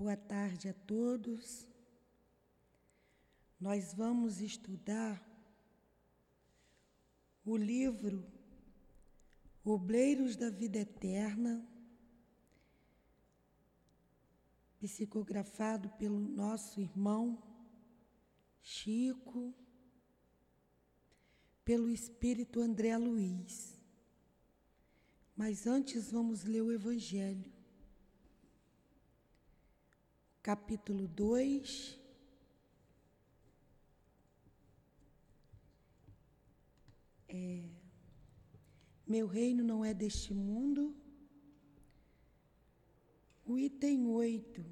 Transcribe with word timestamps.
Boa 0.00 0.16
tarde 0.16 0.66
a 0.66 0.72
todos. 0.72 1.68
Nós 3.60 3.92
vamos 3.92 4.40
estudar 4.40 5.22
o 7.44 7.54
livro 7.54 8.24
Obleiros 9.62 10.36
da 10.36 10.48
Vida 10.48 10.78
Eterna, 10.78 11.68
psicografado 14.78 15.90
pelo 15.98 16.18
nosso 16.18 16.80
irmão 16.80 17.38
Chico, 18.62 19.54
pelo 21.62 21.90
Espírito 21.90 22.62
André 22.62 22.96
Luiz. 22.96 23.78
Mas 25.36 25.66
antes 25.66 26.10
vamos 26.10 26.44
ler 26.44 26.62
o 26.62 26.72
Evangelho. 26.72 27.59
Capítulo 30.42 31.06
2. 31.06 31.98
É, 37.28 37.68
meu 39.06 39.26
reino 39.26 39.62
não 39.62 39.84
é 39.84 39.92
deste 39.92 40.32
mundo. 40.32 40.96
O 43.44 43.58
item 43.58 44.06
8 44.06 44.64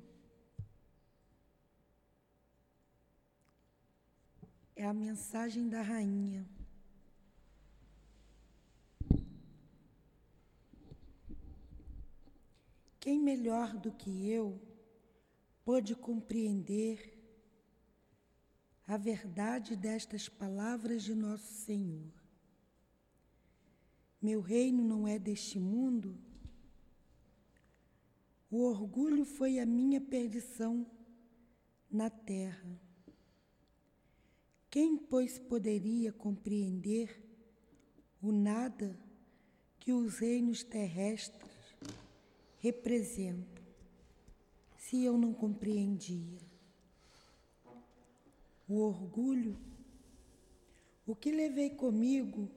é 4.74 4.86
a 4.86 4.94
mensagem 4.94 5.68
da 5.68 5.82
rainha. 5.82 6.48
Quem 12.98 13.20
melhor 13.20 13.76
do 13.76 13.92
que 13.92 14.30
eu 14.30 14.67
pôde 15.68 15.94
compreender 15.94 17.14
a 18.86 18.96
verdade 18.96 19.76
destas 19.76 20.26
palavras 20.26 21.02
de 21.02 21.14
nosso 21.14 21.52
Senhor? 21.52 22.10
Meu 24.18 24.40
reino 24.40 24.82
não 24.82 25.06
é 25.06 25.18
deste 25.18 25.58
mundo. 25.58 26.16
O 28.50 28.62
orgulho 28.62 29.26
foi 29.26 29.58
a 29.58 29.66
minha 29.66 30.00
perdição 30.00 30.90
na 31.90 32.08
terra. 32.08 32.80
Quem, 34.70 34.96
pois, 34.96 35.38
poderia 35.38 36.10
compreender 36.14 37.22
o 38.22 38.32
nada 38.32 38.98
que 39.78 39.92
os 39.92 40.18
reinos 40.18 40.62
terrestres 40.62 41.76
representam, 42.56 43.57
se 44.88 45.04
eu 45.04 45.18
não 45.18 45.34
compreendia? 45.34 46.40
O 48.66 48.80
orgulho, 48.80 49.58
o 51.06 51.14
que 51.14 51.30
levei 51.30 51.68
comigo 51.68 52.48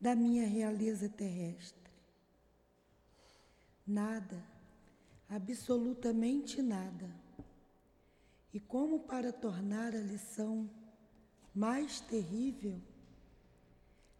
da 0.00 0.14
minha 0.14 0.46
realeza 0.46 1.08
terrestre. 1.08 1.90
Nada, 3.84 4.40
absolutamente 5.28 6.62
nada. 6.62 7.10
E 8.54 8.60
como 8.60 9.00
para 9.00 9.32
tornar 9.32 9.96
a 9.96 10.00
lição 10.00 10.70
mais 11.52 12.00
terrível, 12.00 12.80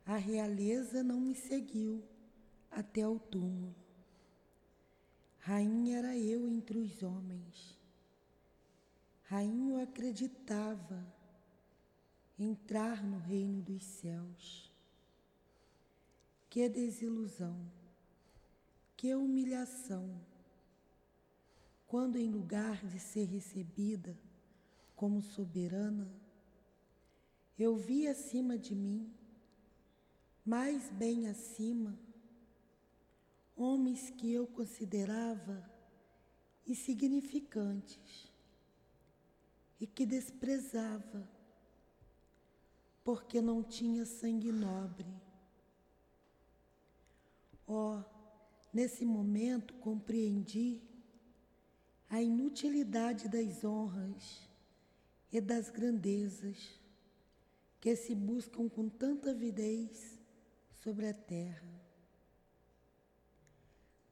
a 0.05 0.17
realeza 0.17 1.05
não 1.05 1.21
me 1.21 1.37
seguiu 1.37 2.03
até 2.69 3.07
o 3.07 3.21
túmulo. 3.21 3.86
Rainha 5.47 5.99
era 5.99 6.17
eu 6.17 6.49
entre 6.49 6.77
os 6.77 7.05
homens. 7.05 7.79
Rainha 9.27 9.77
eu 9.77 9.81
acreditava 9.81 11.07
entrar 12.37 13.05
no 13.05 13.21
reino 13.21 13.63
dos 13.63 13.85
céus. 13.85 14.73
Que 16.51 16.69
desilusão, 16.69 17.57
que 18.97 19.15
humilhação, 19.15 20.21
quando 21.87 22.19
em 22.19 22.29
lugar 22.29 22.85
de 22.85 22.99
ser 22.99 23.27
recebida 23.27 24.19
como 24.97 25.23
soberana, 25.23 26.13
eu 27.57 27.77
vi 27.77 28.09
acima 28.09 28.59
de 28.59 28.75
mim, 28.75 29.15
mais 30.45 30.91
bem 30.91 31.29
acima, 31.29 31.97
homens 33.57 34.11
que 34.11 34.33
eu 34.33 34.47
considerava 34.47 35.69
insignificantes 36.67 38.31
e 39.81 39.87
que 39.87 40.05
desprezava, 40.05 41.29
porque 43.03 43.41
não 43.41 43.63
tinha 43.63 44.05
sangue 44.05 44.53
nobre 44.53 45.27
Ó, 47.67 47.99
oh, 47.99 48.05
nesse 48.73 49.05
momento 49.05 49.75
compreendi 49.75 50.81
a 52.09 52.23
inutilidade 52.23 53.29
das 53.29 53.65
honras 53.65 54.49
e 55.33 55.41
das 55.41 55.69
grandezas 55.69 56.81
que 57.81 57.97
se 57.97 58.15
buscam 58.15 58.69
com 58.69 58.89
tanta 58.89 59.31
avidez 59.33 60.21
sobre 60.71 61.09
a 61.09 61.15
terra. 61.15 61.76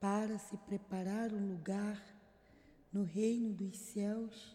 Para 0.05 0.39
se 0.39 0.59
preparar 0.59 1.33
um 1.33 1.49
lugar 1.49 1.99
no 2.93 3.05
reino 3.05 3.55
dos 3.55 3.75
céus, 3.75 4.55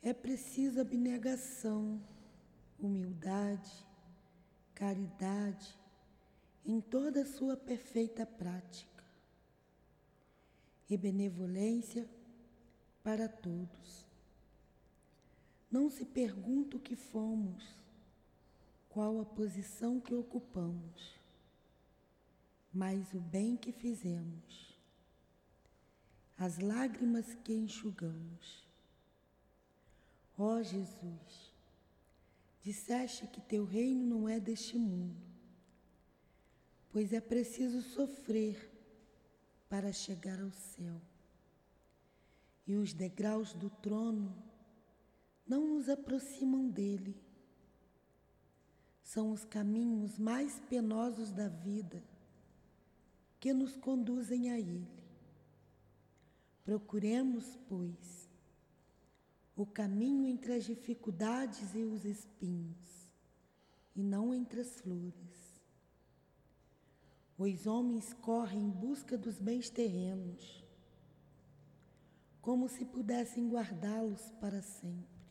é 0.00 0.14
preciso 0.14 0.80
abnegação, 0.80 2.00
humildade, 2.78 3.84
caridade, 4.76 5.76
em 6.64 6.80
toda 6.80 7.22
a 7.22 7.26
sua 7.26 7.56
perfeita 7.56 8.24
prática 8.24 9.02
e 10.88 10.96
benevolência 10.96 12.08
para 13.02 13.28
todos. 13.28 14.06
Não 15.68 15.90
se 15.90 16.04
pergunta 16.04 16.76
o 16.76 16.80
que 16.80 16.94
fomos, 16.94 17.74
qual 18.88 19.20
a 19.20 19.24
posição 19.24 19.98
que 19.98 20.14
ocupamos, 20.14 21.25
mas 22.76 23.12
o 23.14 23.20
bem 23.20 23.56
que 23.56 23.72
fizemos, 23.72 24.78
as 26.36 26.58
lágrimas 26.58 27.34
que 27.42 27.54
enxugamos. 27.54 28.66
Ó 30.36 30.62
Jesus, 30.62 31.54
disseste 32.62 33.26
que 33.26 33.40
teu 33.40 33.64
reino 33.64 34.04
não 34.04 34.28
é 34.28 34.38
deste 34.38 34.76
mundo 34.76 35.26
pois 36.96 37.12
é 37.12 37.20
preciso 37.20 37.82
sofrer 37.82 38.72
para 39.68 39.92
chegar 39.92 40.40
ao 40.40 40.50
céu. 40.50 40.98
E 42.66 42.74
os 42.74 42.94
degraus 42.94 43.52
do 43.52 43.68
trono 43.68 44.34
não 45.46 45.74
nos 45.74 45.90
aproximam 45.90 46.70
dele. 46.70 47.14
São 49.02 49.30
os 49.30 49.44
caminhos 49.44 50.18
mais 50.18 50.58
penosos 50.70 51.30
da 51.30 51.48
vida 51.48 52.02
que 53.46 53.54
nos 53.54 53.76
conduzem 53.76 54.50
a 54.50 54.58
ele. 54.58 54.90
Procuremos, 56.64 57.56
pois, 57.68 58.28
o 59.54 59.64
caminho 59.64 60.26
entre 60.26 60.54
as 60.54 60.64
dificuldades 60.64 61.72
e 61.72 61.84
os 61.84 62.04
espinhos, 62.04 63.08
e 63.94 64.02
não 64.02 64.34
entre 64.34 64.62
as 64.62 64.80
flores. 64.80 65.62
Os 67.38 67.68
homens 67.68 68.12
correm 68.14 68.64
em 68.64 68.68
busca 68.68 69.16
dos 69.16 69.38
bens 69.38 69.70
terrenos, 69.70 70.64
como 72.42 72.68
se 72.68 72.84
pudessem 72.84 73.48
guardá-los 73.48 74.28
para 74.40 74.60
sempre. 74.60 75.22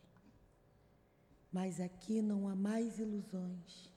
Mas 1.51 1.81
aqui 1.81 2.21
não 2.21 2.47
há 2.47 2.55
mais 2.55 2.97
ilusões. 2.97 3.91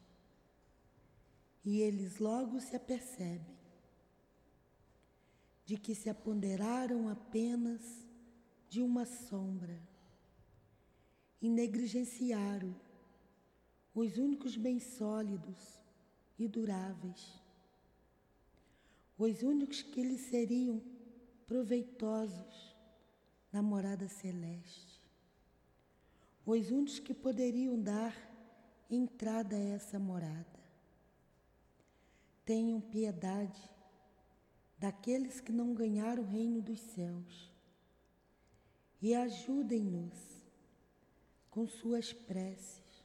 E 1.65 1.79
eles 1.79 2.19
logo 2.19 2.59
se 2.59 2.75
apercebem 2.75 3.57
de 5.69 5.76
que 5.76 5.94
se 5.94 6.09
apoderaram 6.09 7.11
apenas 7.11 7.82
de 8.70 8.81
uma 8.81 9.05
sombra 9.05 9.79
e 11.43 11.50
negligenciaram 11.50 12.75
os 13.94 14.17
únicos 14.17 14.56
bens 14.56 14.82
sólidos 14.82 15.79
e 16.38 16.49
duráveis 16.49 17.38
os 19.19 19.43
únicos 19.43 19.82
que 19.82 20.03
lhe 20.03 20.17
seriam 20.17 20.81
proveitosos 21.47 22.75
na 23.53 23.61
morada 23.61 24.09
celeste, 24.09 25.03
os 26.47 26.70
únicos 26.70 26.99
que 26.99 27.12
poderiam 27.12 27.79
dar 27.79 28.17
entrada 28.88 29.55
a 29.55 29.59
essa 29.59 29.99
morada. 29.99 30.59
Tenham 32.47 32.81
piedade 32.81 33.61
daqueles 34.88 35.38
que 35.38 35.52
não 35.52 35.75
ganharam 35.75 36.23
o 36.23 36.26
reino 36.26 36.62
dos 36.62 36.81
céus, 36.81 37.52
e 39.02 39.14
ajudem-nos 39.14 40.19
com 41.50 41.69
suas 41.69 42.11
preces, 42.11 43.05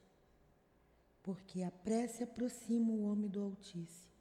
porque 1.22 1.62
a 1.62 1.70
prece 1.70 2.24
aproxima 2.24 2.90
o 2.90 3.04
homem 3.04 3.30
do 3.30 3.42
Altíssimo. 3.42 4.14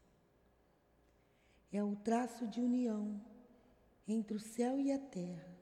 É 1.70 1.85
o 1.85 1.94
traço 1.94 2.49
de 2.49 2.61
união 2.61 3.25
entre 4.08 4.37
o 4.37 4.41
céu 4.41 4.81
e 4.81 4.91
a 4.91 4.99
terra. 4.99 5.56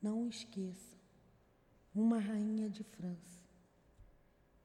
Não 0.00 0.28
esqueçam, 0.28 1.00
uma 1.92 2.20
rainha 2.20 2.70
de 2.70 2.84
França, 2.84 3.42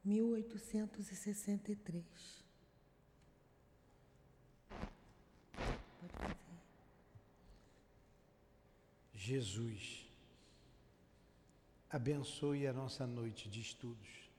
1863. 0.03 2.44
Jesus, 9.25 10.05
abençoe 11.89 12.67
a 12.67 12.71
nossa 12.71 13.07
noite 13.07 13.49
de 13.49 13.59
estudos. 13.59 14.29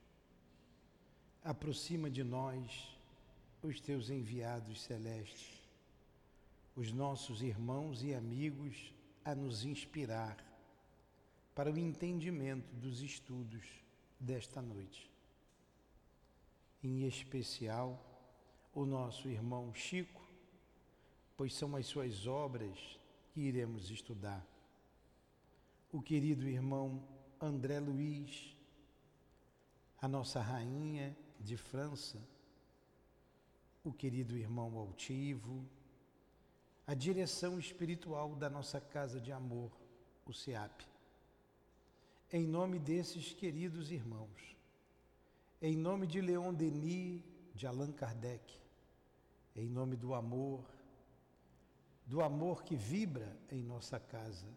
Aproxima 1.43 2.09
de 2.09 2.23
nós 2.23 2.97
os 3.61 3.81
teus 3.81 4.09
enviados 4.09 4.81
celestes, 4.81 5.61
os 6.73 6.93
nossos 6.93 7.41
irmãos 7.41 8.01
e 8.01 8.13
amigos 8.13 8.93
a 9.25 9.35
nos 9.35 9.65
inspirar 9.65 10.37
para 11.53 11.69
o 11.69 11.77
entendimento 11.77 12.73
dos 12.77 13.01
estudos 13.01 13.65
desta 14.17 14.61
noite. 14.61 15.11
Em 16.81 17.05
especial, 17.05 18.01
o 18.73 18.85
nosso 18.85 19.27
irmão 19.27 19.73
Chico, 19.73 20.25
pois 21.35 21.53
são 21.53 21.75
as 21.75 21.85
suas 21.87 22.25
obras 22.25 22.97
que 23.33 23.41
iremos 23.41 23.91
estudar 23.91 24.47
o 25.91 26.01
querido 26.01 26.47
irmão 26.47 27.01
André 27.39 27.79
Luiz, 27.79 28.55
a 30.01 30.07
nossa 30.07 30.41
rainha 30.41 31.15
de 31.39 31.55
França, 31.55 32.21
o 33.83 33.93
querido 33.93 34.35
irmão 34.35 34.77
altivo, 34.77 35.65
a 36.85 36.93
direção 36.93 37.57
espiritual 37.57 38.35
da 38.35 38.49
nossa 38.49 38.81
casa 38.81 39.19
de 39.19 39.31
amor, 39.31 39.71
o 40.25 40.33
SEAP. 40.33 40.83
Em 42.31 42.45
nome 42.45 42.79
desses 42.79 43.33
queridos 43.33 43.89
irmãos, 43.89 44.57
em 45.61 45.75
nome 45.75 46.05
de 46.05 46.19
Leon 46.19 46.53
Denis, 46.53 47.23
de 47.55 47.65
Allan 47.65 47.93
Kardec, 47.93 48.59
em 49.55 49.69
nome 49.69 49.95
do 49.95 50.13
amor, 50.13 50.63
do 52.05 52.21
amor 52.21 52.63
que 52.63 52.75
vibra 52.75 53.35
em 53.49 53.63
nossa 53.63 53.99
casa 53.99 54.47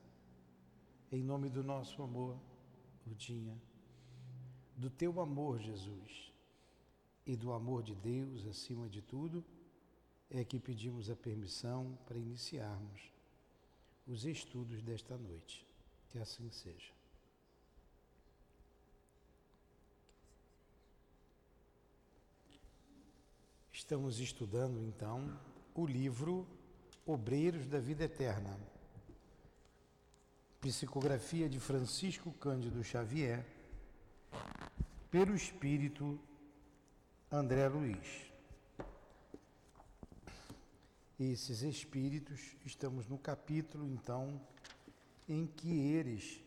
em 1.12 1.23
nome 1.23 1.49
do 1.49 1.65
nosso 1.65 2.03
amor, 2.03 2.39
Rutinha, 3.07 3.61
do 4.77 4.89
teu 4.89 5.21
amor, 5.21 5.59
Jesus, 5.59 6.33
e 7.27 7.37
do 7.37 7.53
amor 7.53 7.83
de 7.83 7.95
Deus 7.95 8.47
acima 8.47 8.89
de 8.89 9.03
tudo, 9.03 9.45
é 10.31 10.45
que 10.45 10.61
pedimos 10.61 11.11
a 11.11 11.17
permissão 11.17 11.99
para 12.07 12.17
iniciarmos 12.17 13.12
os 14.07 14.25
estudos 14.25 14.81
desta 14.83 15.17
noite. 15.17 15.67
Que 16.09 16.19
assim 16.19 16.51
seja. 16.51 16.93
Estamos 23.73 24.21
estudando 24.21 24.81
então 24.83 25.39
o 25.75 25.87
livro 25.87 26.47
Obreiros 27.07 27.67
da 27.67 27.81
Vida 27.81 28.05
Eterna 28.05 28.69
Psicografia 30.61 31.49
de 31.49 31.59
Francisco 31.59 32.33
Cândido 32.33 32.85
Xavier, 32.85 33.47
pelo 35.11 35.35
Espírito 35.35 36.21
André 37.33 37.67
Luiz. 37.67 38.31
Esses 41.19 41.62
espíritos, 41.62 42.55
estamos 42.67 43.09
no 43.09 43.17
capítulo 43.17 43.87
então 43.87 44.39
em 45.27 45.47
que 45.47 45.71
eles 45.71 46.43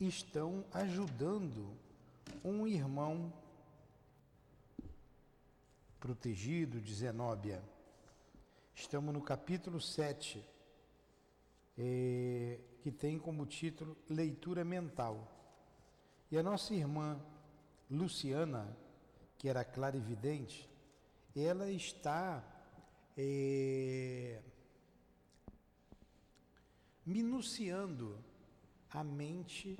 estão 0.00 0.64
ajudando 0.72 1.78
um 2.42 2.66
irmão 2.66 3.32
protegido 6.00 6.80
de 6.80 6.92
Zenóbia. 6.92 7.62
Estamos 8.74 9.14
no 9.14 9.22
capítulo 9.22 9.80
7 9.80 10.44
é, 11.78 12.58
que 12.82 12.90
tem 12.90 13.16
como 13.18 13.46
título 13.46 13.96
Leitura 14.08 14.64
Mental. 14.64 15.30
E 16.30 16.36
a 16.36 16.42
nossa 16.42 16.74
irmã 16.74 17.20
Luciana, 17.88 18.76
que 19.38 19.48
era 19.48 19.64
clarividente, 19.64 20.68
ela 21.34 21.70
está 21.70 22.44
é, 23.16 24.42
minuciando 27.06 28.18
a 28.90 29.04
mente 29.04 29.78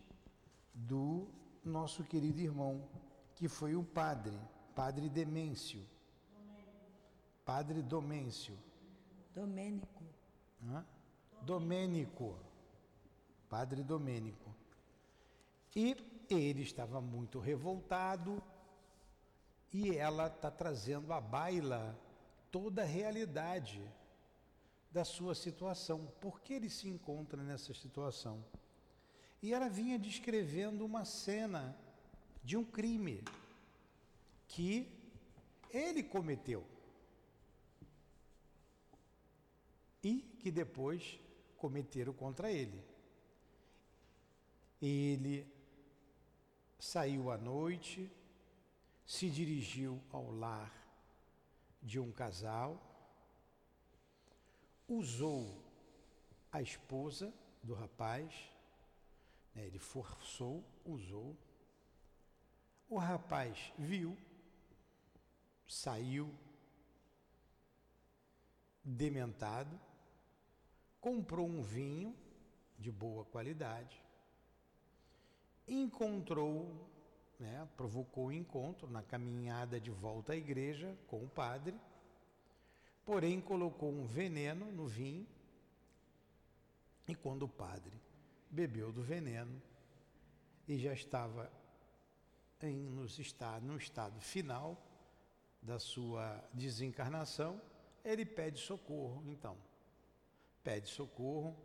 do 0.72 1.26
nosso 1.64 2.04
querido 2.04 2.40
irmão, 2.40 2.88
que 3.34 3.48
foi 3.48 3.74
o 3.74 3.82
padre, 3.82 4.38
padre 4.76 5.08
Demêncio. 5.08 5.84
Padre 7.44 7.82
Domêncio. 7.82 8.56
Domênico. 9.34 10.04
Hã? 10.64 10.84
Domênico, 11.42 12.36
Padre 13.52 13.82
Domênico. 13.82 14.56
E 15.76 15.94
ele 16.30 16.62
estava 16.62 17.02
muito 17.02 17.38
revoltado 17.38 18.42
e 19.70 19.94
ela 19.94 20.28
está 20.28 20.50
trazendo 20.50 21.12
à 21.12 21.20
baila 21.20 21.94
toda 22.50 22.80
a 22.80 22.86
realidade 22.86 23.86
da 24.90 25.04
sua 25.04 25.34
situação. 25.34 26.10
Por 26.18 26.40
que 26.40 26.54
ele 26.54 26.70
se 26.70 26.88
encontra 26.88 27.42
nessa 27.42 27.74
situação? 27.74 28.42
E 29.42 29.52
ela 29.52 29.68
vinha 29.68 29.98
descrevendo 29.98 30.82
uma 30.86 31.04
cena 31.04 31.76
de 32.42 32.56
um 32.56 32.64
crime 32.64 33.22
que 34.48 34.90
ele 35.70 36.02
cometeu. 36.02 36.64
E 40.02 40.20
que 40.40 40.50
depois 40.50 41.20
cometeram 41.58 42.14
contra 42.14 42.50
ele. 42.50 42.91
Ele 44.82 45.46
saiu 46.76 47.30
à 47.30 47.38
noite, 47.38 48.10
se 49.06 49.30
dirigiu 49.30 50.02
ao 50.10 50.32
lar 50.32 50.72
de 51.80 52.00
um 52.00 52.10
casal, 52.10 52.80
usou 54.88 55.62
a 56.50 56.60
esposa 56.60 57.32
do 57.62 57.74
rapaz, 57.74 58.34
né, 59.54 59.66
ele 59.66 59.78
forçou, 59.78 60.64
usou. 60.84 61.36
O 62.88 62.98
rapaz 62.98 63.72
viu, 63.78 64.18
saiu 65.66 66.34
dementado, 68.84 69.80
comprou 71.00 71.46
um 71.46 71.62
vinho 71.62 72.16
de 72.78 72.90
boa 72.90 73.24
qualidade, 73.24 74.01
encontrou, 75.66 76.88
né, 77.38 77.68
provocou 77.76 78.26
o 78.26 78.32
encontro 78.32 78.90
na 78.90 79.02
caminhada 79.02 79.80
de 79.80 79.90
volta 79.90 80.32
à 80.32 80.36
igreja 80.36 80.96
com 81.06 81.24
o 81.24 81.28
padre, 81.28 81.78
porém 83.04 83.40
colocou 83.40 83.90
um 83.90 84.06
veneno 84.06 84.70
no 84.72 84.86
vinho, 84.86 85.26
e 87.08 87.14
quando 87.14 87.42
o 87.44 87.48
padre 87.48 88.00
bebeu 88.48 88.92
do 88.92 89.02
veneno 89.02 89.60
e 90.68 90.78
já 90.78 90.92
estava 90.92 91.50
em, 92.62 92.76
nos 92.76 93.18
estado, 93.18 93.66
no 93.66 93.76
estado 93.76 94.20
final 94.20 94.80
da 95.60 95.78
sua 95.78 96.42
desencarnação, 96.52 97.60
ele 98.04 98.24
pede 98.24 98.60
socorro, 98.60 99.22
então. 99.26 99.56
Pede 100.62 100.88
socorro 100.88 101.56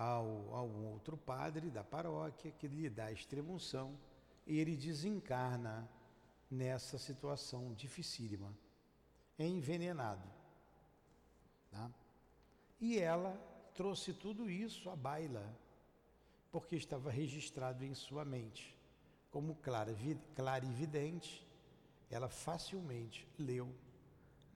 ao, 0.00 0.54
ao 0.54 0.68
outro 0.68 1.14
padre 1.14 1.68
da 1.68 1.84
paróquia 1.84 2.50
que 2.50 2.66
lhe 2.66 2.88
dá 2.88 3.12
extremunção 3.12 3.98
e 4.46 4.58
ele 4.58 4.74
desencarna 4.74 5.86
nessa 6.50 6.98
situação 6.98 7.74
dificílima, 7.74 8.56
envenenado. 9.38 10.26
Tá? 11.70 11.90
E 12.80 12.98
ela 12.98 13.38
trouxe 13.74 14.14
tudo 14.14 14.48
isso 14.48 14.88
à 14.88 14.96
baila, 14.96 15.44
porque 16.50 16.76
estava 16.76 17.10
registrado 17.10 17.84
em 17.84 17.92
sua 17.92 18.24
mente. 18.24 18.74
Como 19.30 19.54
clara, 19.56 19.94
clarividente, 20.34 21.46
ela 22.10 22.30
facilmente 22.30 23.28
leu 23.38 23.70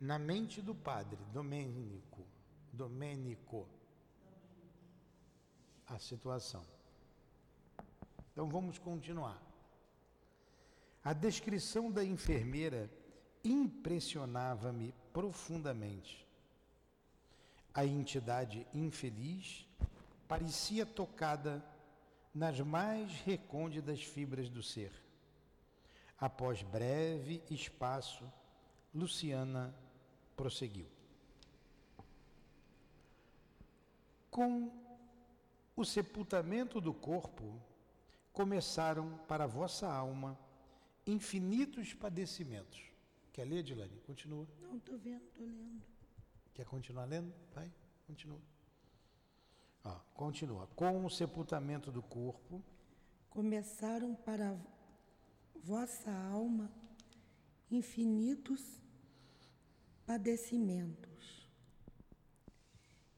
na 0.01 0.19
mente 0.19 0.63
do 0.63 0.75
padre 0.75 1.19
Domênico 1.35 2.25
Domênico. 2.73 3.69
A 5.87 5.99
situação. 5.99 6.63
Então 8.33 8.49
vamos 8.49 8.79
continuar. 8.79 9.41
A 11.05 11.13
descrição 11.13 11.91
da 11.91 12.05
enfermeira 12.05 12.91
impressionava-me 13.45 14.95
profundamente. 15.13 16.27
A 17.73 17.85
entidade 17.85 18.67
infeliz 18.73 19.67
parecia 20.27 20.87
tocada 20.87 21.65
nas 22.35 22.59
mais 22.61 23.13
recônditas 23.21 24.03
fibras 24.03 24.49
do 24.49 24.63
ser. 24.63 24.93
Após 26.19 26.63
breve 26.63 27.43
espaço, 27.51 28.25
Luciana 28.95 29.75
prosseguiu. 30.37 30.87
Com 34.31 34.84
o 35.77 35.85
sepultamento 35.85 36.81
do 36.81 36.93
corpo, 36.93 37.61
começaram 38.33 39.19
para 39.29 39.45
a 39.45 39.47
vossa 39.47 39.87
alma 39.87 40.39
infinitos 41.07 41.93
padecimentos. 41.93 42.83
Quer 43.33 43.45
ler, 43.45 43.63
Dilane? 43.63 44.01
Continua. 44.07 44.47
Não, 44.61 44.77
estou 44.77 44.97
vendo, 44.99 45.25
estou 45.25 45.47
lendo. 45.47 45.83
Quer 46.53 46.65
continuar 46.67 47.05
lendo? 47.05 47.33
Vai, 47.53 47.71
continua. 48.07 48.41
Ah, 49.85 50.01
continua. 50.15 50.69
Com 50.69 51.05
o 51.05 51.11
sepultamento 51.11 51.91
do 51.91 52.03
corpo. 52.03 52.63
Começaram 53.29 54.15
para 54.15 54.57
vossa 55.57 56.13
alma 56.13 56.71
infinitos 57.71 58.81
padecimentos. 60.07 61.49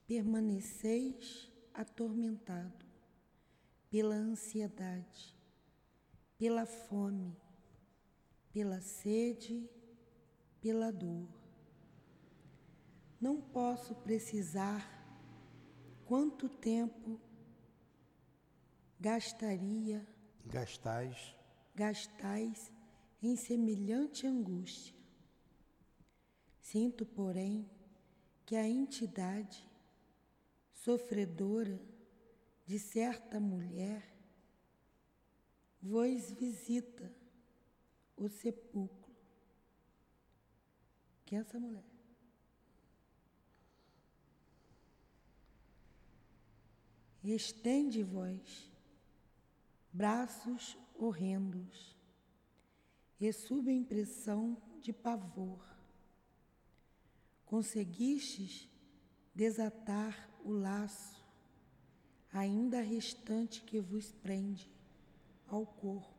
Permaneceis 0.06 1.50
atormentado 1.76 2.86
pela 3.90 4.14
ansiedade, 4.14 5.36
pela 6.38 6.64
fome, 6.64 7.36
pela 8.52 8.80
sede, 8.80 9.68
pela 10.60 10.90
dor. 10.90 11.28
Não 13.20 13.40
posso 13.40 13.94
precisar 13.96 14.84
quanto 16.06 16.48
tempo 16.48 17.20
gastaria 18.98 20.06
gastais 20.46 21.36
gastais 21.74 22.72
em 23.22 23.36
semelhante 23.36 24.26
angústia. 24.26 24.94
Sinto, 26.60 27.04
porém, 27.04 27.68
que 28.46 28.56
a 28.56 28.66
entidade 28.66 29.68
sofredora 30.86 31.80
de 32.64 32.78
certa 32.78 33.40
mulher 33.40 34.16
vos 35.82 36.30
visita 36.30 37.12
o 38.16 38.28
sepulcro. 38.28 39.12
Que 41.24 41.34
é 41.34 41.40
essa 41.40 41.58
mulher? 41.58 41.84
Estende 47.24 48.04
vós 48.04 48.70
braços 49.92 50.78
horrendos 50.94 51.96
e 53.18 53.32
sob 53.32 53.72
impressão 53.72 54.56
de 54.80 54.92
pavor. 54.92 55.66
Conseguistes 57.44 58.68
desatar 59.34 60.35
o 60.46 60.52
laço 60.52 61.20
ainda 62.32 62.80
restante 62.80 63.62
que 63.62 63.80
vos 63.80 64.12
prende 64.12 64.70
ao 65.48 65.66
corpo, 65.66 66.14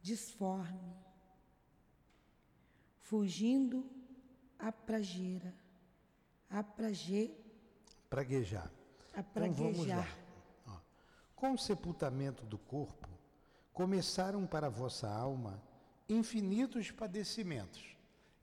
disforme, 0.00 0.96
fugindo 3.00 3.84
a 4.58 4.72
pragueira, 4.72 5.54
a 6.48 6.62
prague... 6.62 7.36
praguejar. 8.08 8.70
A 9.12 9.22
praguejar. 9.22 9.66
Então 9.66 9.72
vamos 9.74 9.86
lá. 9.86 10.08
Com 11.36 11.52
o 11.52 11.58
sepultamento 11.58 12.46
do 12.46 12.56
corpo, 12.56 13.08
começaram 13.74 14.46
para 14.46 14.68
a 14.68 14.70
vossa 14.70 15.06
alma 15.10 15.62
infinitos 16.08 16.90
padecimentos. 16.90 17.94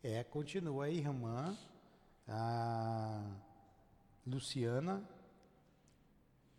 É, 0.04 0.24
continua 0.24 0.86
a 0.86 0.90
irmã, 0.90 1.58
a 2.28 3.24
Luciana, 4.25 5.04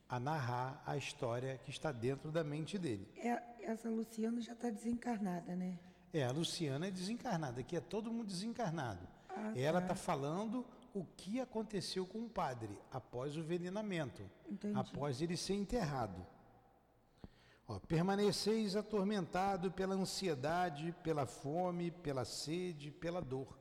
a 0.08 0.20
narrar 0.20 0.82
a 0.84 0.96
história 0.96 1.58
que 1.64 1.70
está 1.70 1.90
dentro 1.90 2.30
da 2.30 2.44
mente 2.44 2.76
dele. 2.78 3.08
É, 3.16 3.42
essa 3.62 3.88
Luciana 3.88 4.40
já 4.40 4.52
está 4.52 4.68
desencarnada, 4.68 5.56
né? 5.56 5.78
É, 6.12 6.24
a 6.24 6.30
Luciana 6.30 6.88
é 6.88 6.90
desencarnada, 6.90 7.60
aqui 7.60 7.76
é 7.76 7.80
todo 7.80 8.12
mundo 8.12 8.26
desencarnado. 8.26 9.08
Ah, 9.30 9.52
Ela 9.56 9.78
está 9.78 9.88
tá 9.88 9.94
falando 9.94 10.66
o 10.92 11.04
que 11.16 11.40
aconteceu 11.40 12.06
com 12.06 12.18
o 12.18 12.28
padre 12.28 12.78
após 12.90 13.34
o 13.36 13.40
envenenamento, 13.40 14.22
Entendi. 14.50 14.78
após 14.78 15.22
ele 15.22 15.36
ser 15.36 15.54
enterrado. 15.54 16.26
Ó, 17.66 17.78
permaneceis 17.78 18.76
atormentado 18.76 19.70
pela 19.72 19.94
ansiedade, 19.94 20.94
pela 21.02 21.24
fome, 21.24 21.90
pela 21.90 22.24
sede, 22.26 22.90
pela 22.90 23.22
dor. 23.22 23.58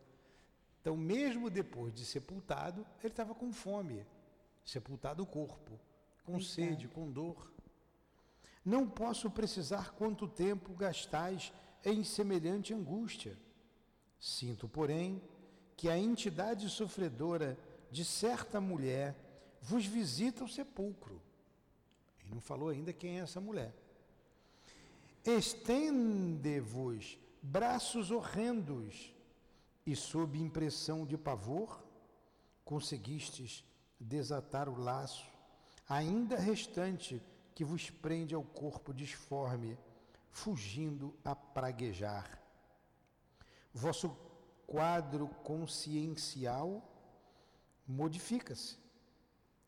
Então, 0.81 0.97
mesmo 0.97 1.50
depois 1.50 1.93
de 1.93 2.03
sepultado, 2.03 2.85
ele 3.00 3.13
estava 3.13 3.35
com 3.35 3.53
fome, 3.53 4.05
sepultado 4.65 5.21
o 5.21 5.27
corpo 5.27 5.79
com 6.23 6.39
sede, 6.39 6.88
com 6.88 7.11
dor. 7.11 7.51
Não 8.63 8.88
posso 8.88 9.29
precisar 9.29 9.91
quanto 9.91 10.27
tempo 10.27 10.73
gastais 10.73 11.51
em 11.83 12.03
semelhante 12.03 12.73
angústia. 12.73 13.38
Sinto, 14.19 14.67
porém, 14.67 15.21
que 15.75 15.89
a 15.89 15.97
entidade 15.97 16.69
sofredora 16.69 17.57
de 17.91 18.05
certa 18.05 18.61
mulher 18.61 19.15
vos 19.61 19.85
visita 19.85 20.43
o 20.43 20.50
sepulcro. 20.50 21.21
E 22.23 22.29
não 22.29 22.39
falou 22.39 22.69
ainda 22.69 22.93
quem 22.93 23.19
é 23.19 23.23
essa 23.23 23.41
mulher. 23.41 23.73
Estende-vos 25.25 27.17
braços 27.41 28.11
horrendos, 28.11 29.11
e 29.85 29.95
sob 29.95 30.39
impressão 30.39 31.05
de 31.05 31.17
pavor, 31.17 31.83
conseguistes 32.63 33.63
desatar 34.00 34.69
o 34.69 34.79
laço 34.79 35.31
ainda 35.88 36.38
restante 36.38 37.21
que 37.53 37.65
vos 37.65 37.89
prende 37.89 38.33
ao 38.33 38.43
corpo 38.43 38.93
disforme, 38.93 39.77
fugindo 40.29 41.13
a 41.23 41.35
praguejar. 41.35 42.41
Vosso 43.73 44.09
quadro 44.65 45.27
consciencial 45.43 46.81
modifica-se. 47.85 48.77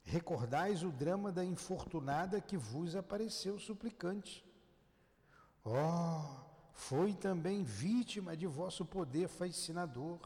Recordais 0.04 0.84
o 0.84 0.92
drama 0.92 1.32
da 1.32 1.44
infortunada 1.44 2.40
que 2.40 2.58
vos 2.58 2.96
apareceu 2.96 3.60
suplicante. 3.60 4.46
Oh, 5.66 6.43
foi 6.74 7.14
também 7.14 7.64
vítima 7.64 8.36
de 8.36 8.48
vosso 8.48 8.84
poder 8.84 9.28
fascinador. 9.28 10.20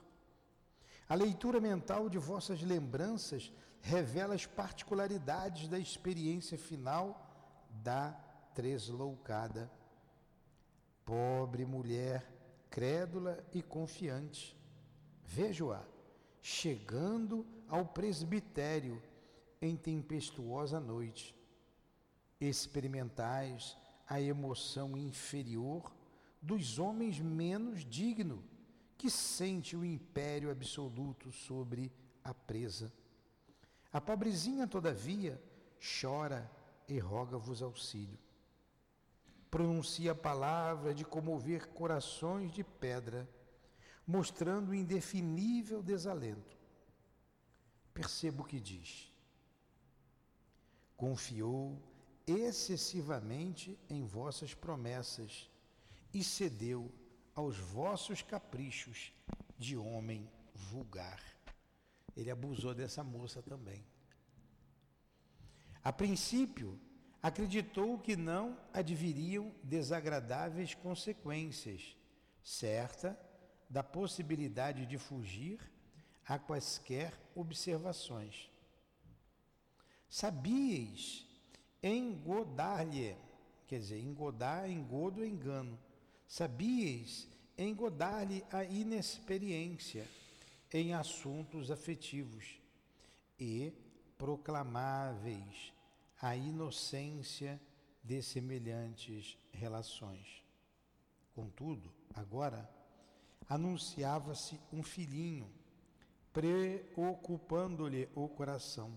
A 1.08 1.14
leitura 1.14 1.60
mental 1.60 2.10
de 2.10 2.18
vossas 2.18 2.62
lembranças 2.62 3.52
revela 3.82 4.34
as 4.34 4.46
particularidades 4.46 5.68
da 5.68 5.78
experiência 5.78 6.58
final 6.58 7.26
da 7.70 8.12
tresloucada. 8.54 9.72
Pobre 11.06 11.66
mulher, 11.66 12.28
crédula 12.70 13.46
e 13.54 13.62
confiante. 13.62 14.58
Vejo-a 15.24 15.86
chegando 16.42 17.46
ao 17.68 17.86
presbitério 17.86 19.02
em 19.62 19.76
tempestuosa 19.76 20.80
noite. 20.80 21.36
Experimentais 22.40 23.78
a 24.08 24.22
emoção 24.22 24.98
inferior 24.98 25.97
dos 26.48 26.80
homens 26.80 27.20
menos 27.20 27.84
dignos, 27.84 28.40
que 28.98 29.10
sente 29.10 29.76
o 29.76 29.84
império 29.84 30.50
absoluto 30.50 31.30
sobre 31.30 31.92
a 32.24 32.34
presa. 32.34 32.92
A 33.92 34.00
pobrezinha, 34.00 34.66
todavia, 34.66 35.42
chora 36.00 36.50
e 36.88 36.98
roga-vos 36.98 37.62
auxílio. 37.62 38.18
Pronuncia 39.52 40.14
a 40.14 40.16
palavra 40.16 40.94
de 40.94 41.04
comover 41.04 41.68
corações 41.68 42.52
de 42.54 42.64
pedra, 42.64 43.30
mostrando 44.06 44.74
indefinível 44.74 45.84
desalento. 45.84 46.58
Percebo 47.94 48.44
o 48.44 48.46
que 48.46 48.60
diz. 48.60 49.14
Confiou 50.96 51.78
excessivamente 52.26 53.78
em 53.90 54.06
vossas 54.06 54.54
promessas 54.54 55.50
e 56.20 56.24
cedeu 56.24 56.92
aos 57.34 57.58
vossos 57.58 58.22
caprichos 58.22 59.14
de 59.58 59.78
homem 59.78 60.30
vulgar 60.54 61.38
ele 62.18 62.32
abusou 62.32 62.74
dessa 62.74 63.04
moça 63.04 63.44
também. 63.44 63.86
A 65.84 65.94
princípio, 65.94 66.80
acreditou 67.22 68.00
que 68.00 68.16
não 68.16 68.58
adviriam 68.74 69.54
desagradáveis 69.64 70.74
consequências, 70.74 71.96
certa 72.44 73.18
da 73.70 73.84
possibilidade 73.84 74.86
de 74.86 74.98
fugir 74.98 75.60
a 76.26 76.40
quaisquer 76.40 77.14
observações. 77.36 78.50
Sabíeis 80.10 81.28
engodar-lhe, 81.84 83.16
quer 83.68 83.80
dizer, 83.80 84.00
engodar, 84.00 84.70
engodo, 84.70 85.24
engano. 85.24 85.78
Sabíeis 86.28 87.28
engodar-lhe 87.58 88.44
a 88.52 88.64
inexperiência 88.64 90.06
em 90.72 90.94
assuntos 90.94 91.72
afetivos 91.72 92.60
e 93.40 93.72
proclamáveis 94.18 95.74
a 96.22 96.36
inocência 96.36 97.60
de 98.04 98.22
semelhantes 98.22 99.38
relações. 99.52 100.44
Contudo, 101.34 101.94
agora, 102.14 102.70
anunciava-se 103.48 104.60
um 104.72 104.84
filhinho, 104.84 105.50
preocupando-lhe 106.34 108.10
o 108.14 108.28
coração. 108.28 108.92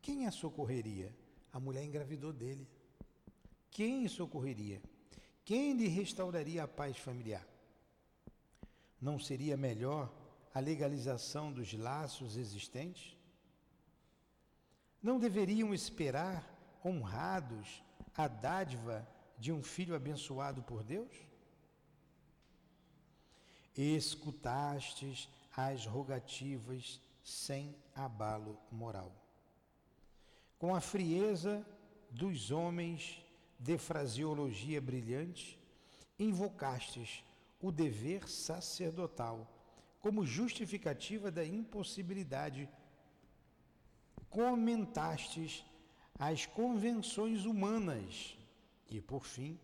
Quem 0.00 0.26
a 0.26 0.30
socorreria? 0.30 1.14
A 1.52 1.58
mulher 1.58 1.84
engravidou 1.84 2.32
dele. 2.32 2.66
Quem 3.70 4.06
socorreria? 4.08 4.80
Quem 5.44 5.72
lhe 5.72 5.88
restauraria 5.88 6.62
a 6.62 6.68
paz 6.68 6.96
familiar? 6.96 7.46
Não 9.00 9.18
seria 9.18 9.56
melhor 9.56 10.12
a 10.54 10.60
legalização 10.60 11.52
dos 11.52 11.72
laços 11.72 12.36
existentes? 12.36 13.16
Não 15.02 15.18
deveriam 15.18 15.74
esperar, 15.74 16.48
honrados, 16.84 17.82
a 18.16 18.28
dádiva 18.28 19.06
de 19.36 19.50
um 19.50 19.62
filho 19.62 19.96
abençoado 19.96 20.62
por 20.62 20.84
Deus? 20.84 21.12
Escutastes 23.76 25.28
as 25.56 25.86
rogativas 25.86 27.00
sem 27.24 27.74
abalo 27.94 28.58
moral. 28.70 29.12
Com 30.58 30.74
a 30.74 30.80
frieza 30.80 31.66
dos 32.10 32.50
homens 32.50 33.24
de 33.62 33.78
fraseologia 33.78 34.80
brilhante, 34.80 35.56
invocastes 36.18 37.22
o 37.60 37.70
dever 37.70 38.28
sacerdotal 38.28 39.48
como 40.00 40.26
justificativa 40.26 41.30
da 41.30 41.44
impossibilidade 41.44 42.68
comentastes 44.28 45.64
as 46.18 46.44
convenções 46.44 47.44
humanas 47.44 48.36
e, 48.90 49.00
por 49.00 49.24
fim, 49.24 49.60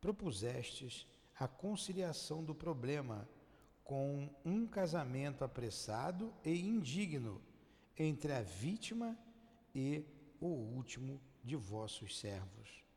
propusestes 0.00 1.06
a 1.38 1.46
conciliação 1.46 2.42
do 2.42 2.54
problema 2.54 3.28
com 3.84 4.28
um 4.44 4.66
casamento 4.66 5.44
apressado 5.44 6.34
e 6.44 6.60
indigno 6.60 7.40
entre 7.96 8.32
a 8.32 8.42
vítima 8.42 9.16
e 9.72 10.04
o 10.40 10.48
último 10.48 11.20
de 11.44 11.54
vossos 11.54 12.18
servos. 12.18 12.89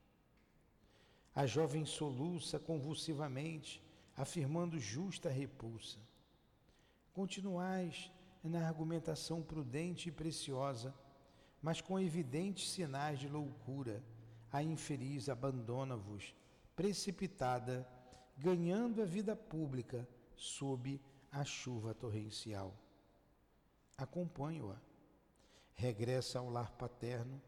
A 1.36 1.46
jovem 1.48 1.86
soluça 1.86 2.60
convulsivamente, 2.60 3.82
afirmando 4.16 4.80
justa 4.80 5.30
repulsa. 5.30 6.00
Continuais 7.12 8.12
na 8.44 8.68
argumentação 8.68 9.42
prudente 9.42 10.10
e 10.10 10.12
preciosa, 10.12 10.94
mas 11.62 11.82
com 11.82 12.00
evidentes 12.00 12.70
sinais 12.70 13.20
de 13.20 13.28
loucura, 13.28 14.04
a 14.52 14.62
infeliz 14.62 15.30
abandona-vos, 15.30 16.36
precipitada, 16.76 17.88
ganhando 18.38 19.02
a 19.02 19.06
vida 19.06 19.36
pública 19.36 20.08
sob 20.36 21.02
a 21.32 21.44
chuva 21.44 21.94
torrencial. 21.94 22.76
Acompanho-a. 23.98 24.80
Regressa 25.74 26.38
ao 26.38 26.50
lar 26.50 26.72
paterno, 26.74 27.42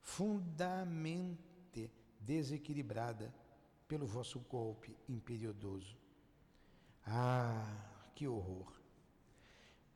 fundamente 0.00 1.47
desequilibrada 2.20 3.34
pelo 3.86 4.06
vosso 4.06 4.38
golpe 4.40 4.96
imperioso. 5.08 5.96
Ah, 7.06 8.10
que 8.14 8.26
horror! 8.26 8.72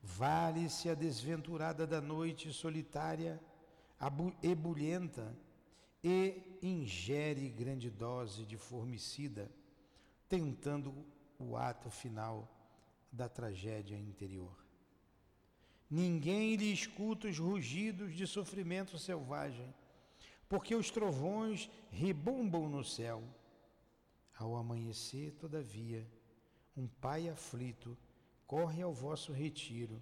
Vale-se 0.02 0.88
a 0.88 0.94
desventurada 0.94 1.86
da 1.86 2.00
noite 2.00 2.52
solitária, 2.52 3.40
ebulhenta, 4.42 5.36
e 6.02 6.58
ingere 6.60 7.48
grande 7.48 7.88
dose 7.88 8.44
de 8.44 8.56
formicida, 8.56 9.50
tentando 10.28 10.92
o 11.38 11.56
ato 11.56 11.90
final 11.90 12.48
da 13.12 13.28
tragédia 13.28 13.96
interior. 13.96 14.56
Ninguém 15.88 16.56
lhe 16.56 16.72
escuta 16.72 17.28
os 17.28 17.38
rugidos 17.38 18.14
de 18.14 18.26
sofrimento 18.26 18.98
selvagem, 18.98 19.72
porque 20.52 20.74
os 20.74 20.90
trovões 20.90 21.70
rebumbam 21.90 22.68
no 22.68 22.84
céu. 22.84 23.22
Ao 24.38 24.54
amanhecer, 24.54 25.32
todavia, 25.40 26.06
um 26.76 26.86
pai 26.86 27.26
aflito 27.26 27.96
corre 28.46 28.82
ao 28.82 28.92
vosso 28.92 29.32
retiro 29.32 29.98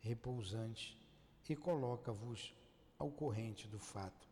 repousante 0.00 0.98
e 1.46 1.54
coloca-vos 1.54 2.54
ao 2.98 3.10
corrente 3.10 3.68
do 3.68 3.78
fato. 3.78 4.26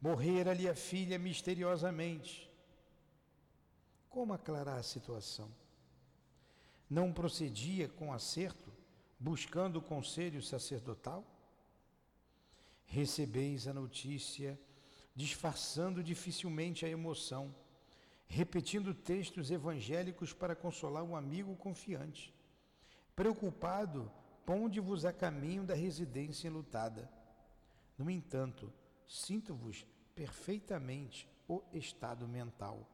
Morrera-lhe 0.00 0.68
a 0.68 0.76
filha 0.76 1.18
misteriosamente. 1.18 2.48
Como 4.08 4.32
aclarar 4.32 4.78
a 4.78 4.84
situação? 4.84 5.50
Não 6.88 7.12
procedia 7.12 7.88
com 7.88 8.12
acerto, 8.12 8.72
buscando 9.18 9.80
o 9.80 9.82
conselho 9.82 10.40
sacerdotal? 10.40 11.24
Recebeis 12.86 13.68
a 13.68 13.74
notícia, 13.74 14.58
disfarçando 15.14 16.02
dificilmente 16.02 16.86
a 16.86 16.88
emoção, 16.88 17.54
repetindo 18.26 18.94
textos 18.94 19.50
evangélicos 19.50 20.32
para 20.32 20.56
consolar 20.56 21.02
um 21.04 21.14
amigo 21.14 21.54
confiante. 21.56 22.34
Preocupado, 23.14 24.10
ponde-vos 24.44 25.04
a 25.04 25.12
caminho 25.12 25.64
da 25.64 25.74
residência 25.74 26.48
enlutada. 26.48 27.10
No 27.98 28.10
entanto, 28.10 28.72
sinto-vos 29.06 29.86
perfeitamente 30.14 31.28
o 31.48 31.62
estado 31.72 32.26
mental. 32.26 32.88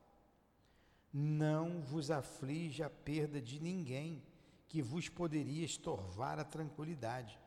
Não 1.12 1.82
vos 1.82 2.10
aflige 2.10 2.82
a 2.82 2.90
perda 2.90 3.40
de 3.40 3.60
ninguém 3.60 4.22
que 4.68 4.80
vos 4.80 5.08
poderia 5.08 5.64
estorvar 5.64 6.38
a 6.38 6.44
tranquilidade. 6.44 7.38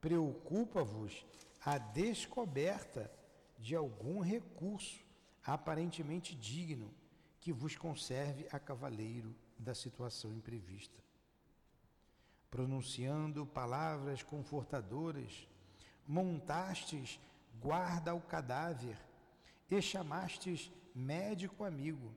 Preocupa-vos 0.00 1.26
a 1.64 1.78
descoberta 1.78 3.10
de 3.58 3.74
algum 3.74 4.20
recurso 4.20 5.04
aparentemente 5.44 6.34
digno 6.34 6.92
que 7.40 7.52
vos 7.52 7.76
conserve 7.76 8.46
a 8.52 8.58
cavaleiro 8.58 9.34
da 9.58 9.74
situação 9.74 10.32
imprevista 10.32 11.08
pronunciando 12.50 13.46
palavras 13.46 14.22
confortadoras, 14.22 15.46
montastes 16.06 17.20
guarda 17.60 18.10
ao 18.10 18.20
cadáver 18.20 18.98
e 19.70 19.80
chamastes 19.82 20.70
médico 20.94 21.64
amigo. 21.64 22.12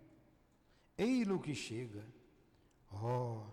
Ei-lo 0.98 1.40
que 1.40 1.54
chega. 1.54 2.06
Oh, 2.92 3.44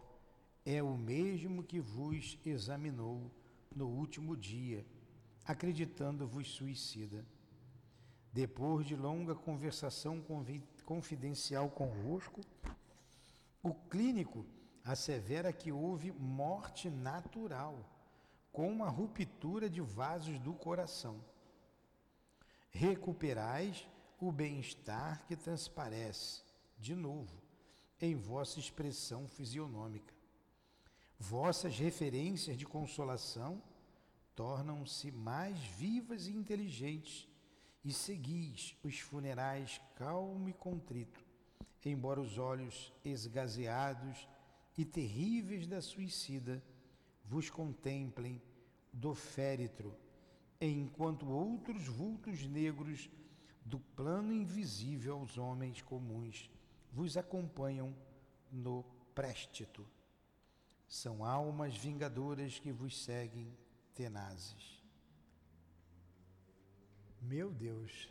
é 0.65 0.83
o 0.83 0.97
mesmo 0.97 1.63
que 1.63 1.81
vos 1.81 2.39
examinou 2.45 3.31
no 3.75 3.89
último 3.89 4.37
dia, 4.37 4.85
acreditando-vos 5.49 6.47
suicida. 6.51 7.25
Depois 8.31 8.87
de 8.87 8.95
longa 8.95 9.35
conversação 9.35 10.23
confidencial 10.85 11.71
convosco, 11.71 12.43
o 13.63 13.73
clínico 13.73 14.45
assevera 14.85 15.51
que 15.51 15.73
houve 15.73 16.13
morte 16.13 16.91
natural, 16.91 17.83
com 18.53 18.71
uma 18.71 18.91
ruptura 18.91 19.71
de 19.71 19.81
vasos 19.81 20.39
do 20.39 20.53
coração. 20.53 21.19
Recuperais 22.71 23.89
o 24.21 24.31
bem-estar 24.31 25.25
que 25.27 25.35
transparece, 25.35 26.43
de 26.79 26.95
novo, 26.95 27.41
em 28.01 28.15
vossa 28.15 28.61
expressão 28.61 29.27
fisionômica. 29.27 30.13
Vossas 31.19 31.79
referências 31.79 32.57
de 32.57 32.67
consolação 32.67 33.63
tornam-se 34.39 35.11
mais 35.11 35.59
vivas 35.59 36.29
e 36.29 36.33
inteligentes, 36.33 37.29
e 37.85 37.93
seguis 37.93 38.77
os 38.85 39.01
funerais 39.01 39.81
calmo 39.97 40.49
e 40.49 40.53
contrito, 40.53 41.27
embora 41.85 42.21
os 42.21 42.39
olhos 42.39 42.93
esgazeados 43.05 44.29
e 44.77 44.85
terríveis 44.85 45.67
da 45.67 45.83
suicida 45.83 46.63
vos 47.25 47.51
contemplem 47.51 48.41
do 48.93 49.13
féretro 49.13 49.93
enquanto 50.61 51.29
outros 51.29 51.89
vultos 51.89 52.47
negros 52.47 53.11
do 53.65 53.81
plano 53.81 54.33
invisível 54.33 55.15
aos 55.15 55.37
homens 55.37 55.83
comuns 55.83 56.49
vos 56.93 57.17
acompanham 57.17 57.93
no 58.53 58.85
préstito. 59.17 59.85
São 60.87 61.25
almas 61.25 61.77
vingadoras 61.77 62.61
que 62.61 62.71
vos 62.71 63.03
seguem 63.03 63.53
tenazes. 63.99 64.65
Meu 67.21 67.51
Deus. 67.51 68.09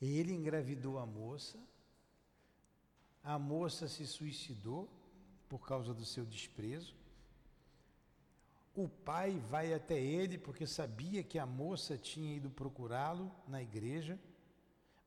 Ele 0.00 0.32
engravidou 0.32 0.98
a 1.00 1.04
moça, 1.04 1.58
a 3.24 3.36
moça 3.38 3.88
se 3.88 4.06
suicidou 4.06 4.88
por 5.48 5.66
causa 5.66 5.92
do 5.92 6.06
seu 6.06 6.24
desprezo. 6.24 6.94
O 8.74 8.88
pai 8.88 9.36
vai 9.52 9.74
até 9.74 10.00
ele 10.00 10.38
porque 10.38 10.66
sabia 10.66 11.24
que 11.24 11.38
a 11.38 11.44
moça 11.44 11.98
tinha 11.98 12.36
ido 12.36 12.48
procurá-lo 12.48 13.30
na 13.48 13.60
igreja 13.60 14.18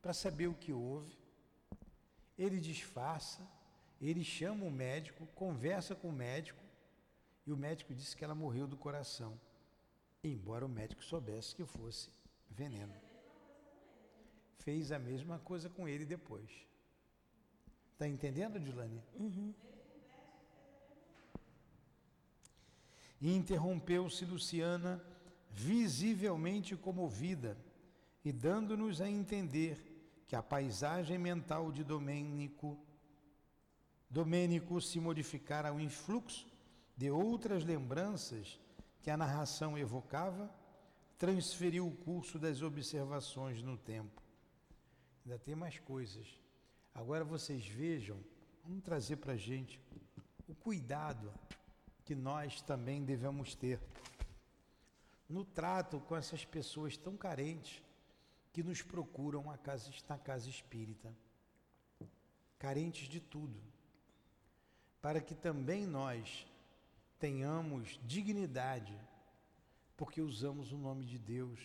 para 0.01 0.13
saber 0.13 0.47
o 0.47 0.53
que 0.53 0.73
houve. 0.73 1.17
Ele 2.38 2.59
disfarça, 2.59 3.41
ele 4.01 4.23
chama 4.23 4.65
o 4.65 4.71
médico, 4.71 5.25
conversa 5.27 5.95
com 5.95 6.09
o 6.09 6.19
médico 6.27 6.62
e 7.45 7.51
o 7.51 7.58
médico 7.58 7.93
disse 7.93 8.15
que 8.15 8.23
ela 8.23 8.36
morreu 8.36 8.67
do 8.67 8.77
coração, 8.77 9.39
embora 10.23 10.65
o 10.65 10.69
médico 10.69 11.03
soubesse 11.03 11.56
que 11.56 11.65
fosse 11.65 12.10
veneno. 12.49 12.93
Fez 14.60 14.91
a 14.91 14.99
mesma 14.99 15.39
coisa 15.39 15.69
com 15.69 15.88
ele 15.88 16.06
depois. 16.06 16.49
Está 17.91 18.08
entendendo, 18.08 18.60
Dilane? 18.60 19.03
Uhum. 19.19 19.53
Interrompeu-se 23.21 24.25
Luciana, 24.25 25.03
visivelmente 25.49 26.75
comovida, 26.75 27.58
e 28.23 28.32
dando-nos 28.32 29.01
a 29.01 29.10
entender 29.10 29.93
que 30.27 30.36
a 30.36 30.41
paisagem 30.41 31.17
mental 31.17 31.71
de 31.71 31.84
Domênico, 31.84 32.77
Domênico 34.10 34.79
se 34.79 34.99
modificara 34.99 35.69
ao 35.69 35.79
influxo 35.79 36.52
de 36.95 37.10
outras 37.10 37.63
lembranças 37.63 38.60
que 39.01 39.10
a 39.10 39.17
narração 39.17 39.77
evocava, 39.77 40.49
transferiu 41.17 41.88
o 41.88 41.95
curso 41.95 42.39
das 42.39 42.62
observações 42.62 43.62
no 43.62 43.77
tempo. 43.77 44.21
Ainda 45.25 45.39
tem 45.39 45.56
mais 45.56 45.79
coisas. 45.79 46.27
Agora 46.93 47.23
vocês 47.23 47.65
vejam, 47.65 48.17
vamos 48.63 48.84
trazer 48.84 49.17
para 49.17 49.34
a 49.34 49.38
gente 49.38 49.79
o 50.47 50.56
cuidado 50.56 51.34
que 52.06 52.15
nós 52.15 52.62
também 52.62 53.03
devemos 53.03 53.56
ter 53.56 53.79
no 55.27 55.43
trato 55.43 55.99
com 56.01 56.15
essas 56.15 56.45
pessoas 56.45 56.95
tão 56.95 57.17
carentes 57.17 57.82
que 58.51 58.62
nos 58.62 58.82
procuram 58.82 59.49
a 59.49 59.58
casa, 59.58 59.89
na 60.08 60.17
casa 60.17 60.49
espírita, 60.49 61.13
carentes 62.60 63.10
de 63.10 63.19
tudo, 63.19 63.60
para 65.01 65.19
que 65.19 65.34
também 65.34 65.88
nós 65.88 66.45
tenhamos 67.19 67.99
dignidade, 68.04 68.97
porque 69.95 70.21
usamos 70.21 70.71
o 70.71 70.78
nome 70.78 71.06
de 71.06 71.17
Deus, 71.17 71.60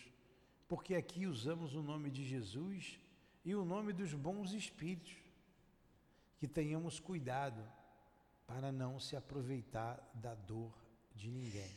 porque 0.68 0.94
aqui 0.94 1.26
usamos 1.26 1.74
o 1.74 1.82
nome 1.82 2.10
de 2.10 2.24
Jesus 2.24 3.00
e 3.44 3.54
o 3.54 3.64
nome 3.64 3.92
dos 3.92 4.12
bons 4.14 4.52
espíritos, 4.52 5.16
que 6.38 6.46
tenhamos 6.46 7.00
cuidado 7.00 7.62
para 8.46 8.70
não 8.70 9.00
se 9.00 9.16
aproveitar 9.16 9.98
da 10.14 10.34
dor 10.34 10.72
de 11.14 11.30
ninguém. 11.30 11.76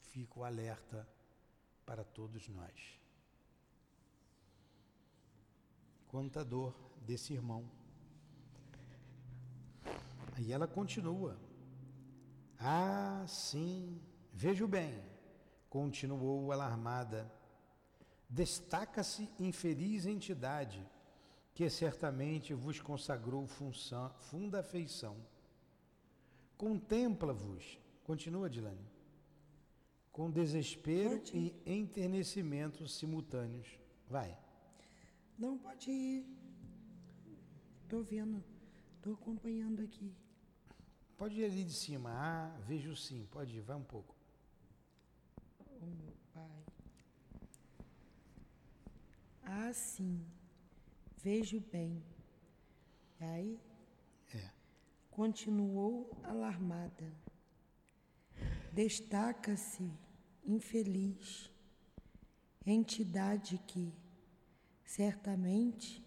Fico 0.00 0.42
alerta 0.42 1.08
para 1.84 2.04
todos 2.04 2.48
nós. 2.48 2.98
Quanta 6.08 6.44
dor 6.44 6.74
desse 7.02 7.34
irmão. 7.34 7.77
Aí 10.38 10.52
ela 10.52 10.68
continua. 10.68 11.36
Ah, 12.60 13.24
sim, 13.26 14.00
vejo 14.32 14.68
bem, 14.68 14.94
continuou 15.68 16.52
alarmada. 16.52 17.30
Destaca-se 18.30 19.28
infeliz 19.40 20.06
entidade 20.06 20.86
que 21.52 21.68
certamente 21.68 22.54
vos 22.54 22.80
consagrou 22.80 23.48
função, 23.48 24.14
funda 24.30 24.60
afeição. 24.60 25.16
Contempla-vos, 26.56 27.80
continua 28.04 28.48
Dilane, 28.48 28.86
com 30.12 30.30
desespero 30.30 31.18
Pode 31.18 31.36
e 31.36 31.62
enternecimento 31.66 32.86
simultâneos. 32.86 33.76
Vai. 34.08 34.38
Não 35.36 35.58
pode 35.58 35.90
ir. 35.90 36.24
Estou 37.82 38.04
vendo, 38.04 38.44
estou 38.96 39.14
acompanhando 39.14 39.82
aqui. 39.82 40.12
Pode 41.18 41.40
ir 41.40 41.44
ali 41.46 41.64
de 41.64 41.72
cima. 41.72 42.10
Ah, 42.12 42.56
vejo 42.64 42.94
sim. 42.94 43.26
Pode 43.32 43.56
ir, 43.56 43.60
vai 43.60 43.76
um 43.76 43.82
pouco. 43.82 44.14
O 45.80 45.86
meu 45.86 46.14
pai. 46.32 46.64
Ah, 49.42 49.72
sim. 49.72 50.24
Vejo 51.16 51.60
bem. 51.60 52.00
E 53.20 53.24
aí? 53.24 53.60
É. 54.32 54.50
Continuou 55.10 56.08
alarmada. 56.22 57.12
Destaca-se 58.72 59.90
infeliz, 60.44 61.50
entidade 62.64 63.58
que, 63.66 63.92
certamente, 64.84 66.06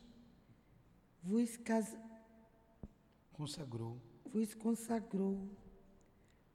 vos, 1.21 1.58
cas... 1.58 1.97
Consagrou. 3.34 4.00
Vos 4.33 4.53
consagrou 4.53 5.47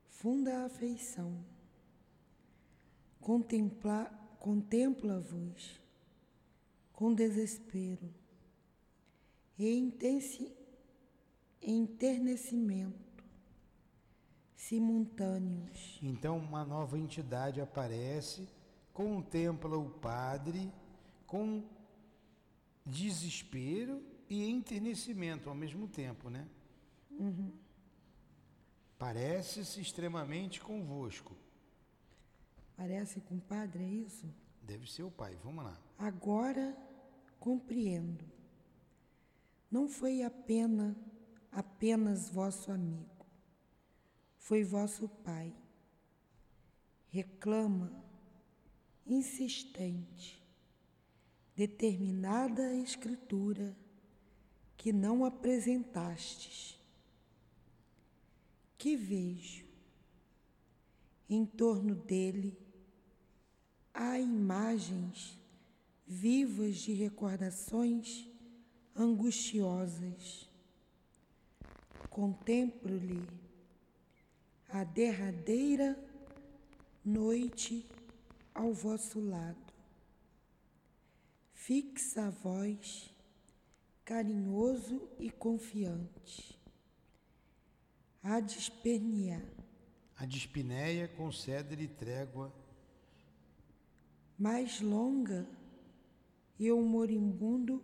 funda 0.09 0.65
afeição. 0.65 1.45
Contempla... 3.21 4.11
Contempla-vos 4.39 5.81
com 6.93 7.13
desespero 7.13 8.09
e 9.59 9.77
intensi... 9.77 10.53
enternecimento 11.61 13.25
simultâneos. 14.55 15.99
Então, 16.03 16.39
uma 16.39 16.65
nova 16.65 16.99
entidade 16.99 17.61
aparece, 17.61 18.49
contempla 18.93 19.77
o 19.77 19.91
padre 19.91 20.73
com 21.27 21.65
desespero 22.85 24.03
e 24.29 24.49
enternecimento 24.49 25.49
ao 25.49 25.55
mesmo 25.55 25.87
tempo, 25.89 26.31
né? 26.31 26.49
Parece-se 28.99 29.81
extremamente 29.81 30.61
convosco. 30.61 31.37
Parece 32.77 33.21
com 33.21 33.37
o 33.37 33.41
padre, 33.41 33.85
é 33.85 33.89
isso? 33.89 34.27
Deve 34.63 34.91
ser 34.91 35.03
o 35.03 35.11
pai. 35.11 35.39
Vamos 35.43 35.65
lá. 35.65 35.79
Agora 35.99 36.77
compreendo. 37.39 38.25
Não 39.71 39.89
foi 39.89 40.23
apenas, 40.23 40.97
apenas 41.51 42.29
vosso 42.31 42.73
amigo, 42.73 43.27
foi 44.37 44.65
vosso 44.65 45.09
pai. 45.09 45.55
Reclama, 47.09 48.05
insistente, 49.07 50.43
determinada 51.55 52.75
escritura 52.75 53.77
que 54.77 54.93
não 54.93 55.25
apresentastes. 55.25 56.79
Que 58.79 58.97
vejo 58.97 59.67
em 61.29 61.45
torno 61.45 61.95
dele 61.95 62.57
há 63.93 64.19
imagens 64.19 65.39
vivas 66.07 66.77
de 66.77 66.93
recordações 66.93 68.29
angustiosas. 68.95 70.49
Contemplo-lhe 72.11 73.27
a 74.69 74.85
derradeira 74.85 75.99
noite 77.05 77.87
ao 78.55 78.73
vosso 78.73 79.21
lado. 79.21 79.75
Fixa 81.53 82.27
a 82.27 82.31
voz, 82.31 83.11
carinhoso 84.05 85.09
e 85.19 85.31
confiante. 85.31 86.56
A 88.29 88.41
despernear, 88.41 89.41
A 90.17 90.27
dispneia 90.27 91.07
concede-lhe 91.07 91.87
trégua 91.87 92.53
mais 94.37 94.81
longa, 94.81 95.47
e 96.59 96.73
o 96.73 96.83
moribundo 96.83 97.81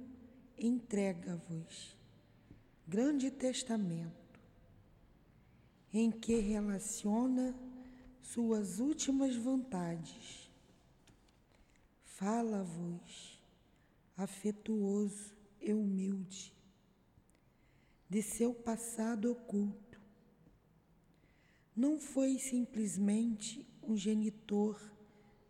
entrega-vos 0.59 1.97
grande 2.89 3.31
testamento, 3.31 4.41
em 5.93 6.11
que 6.11 6.41
relaciona 6.41 7.55
suas 8.21 8.81
últimas 8.81 9.37
vontades. 9.37 10.51
Fala-vos, 12.05 13.41
afetuoso 14.17 15.37
e 15.61 15.73
humilde, 15.73 16.53
de 18.11 18.21
seu 18.21 18.53
passado 18.53 19.31
oculto. 19.31 19.82
Não 21.75 21.99
foi 21.99 22.39
simplesmente 22.39 23.67
um 23.83 23.97
genitor 23.97 24.81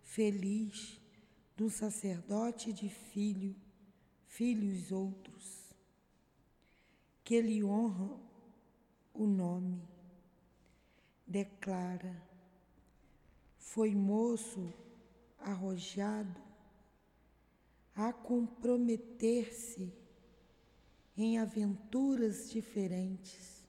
feliz 0.03 1.03
um 1.63 1.71
sacerdote 1.71 2.73
de 2.73 2.89
filho, 2.89 3.55
filhos 4.27 4.91
outros, 4.91 5.73
que 7.23 7.41
lhe 7.41 7.63
honra 7.63 8.19
o 9.15 9.27
nome, 9.27 9.81
declara, 11.25 12.21
foi 13.59 13.95
moço 13.95 14.73
arrojado 15.39 16.43
a 17.95 18.13
comprometer-se 18.13 19.93
em 21.17 21.39
aventuras 21.39 22.51
diferentes. 22.51 23.62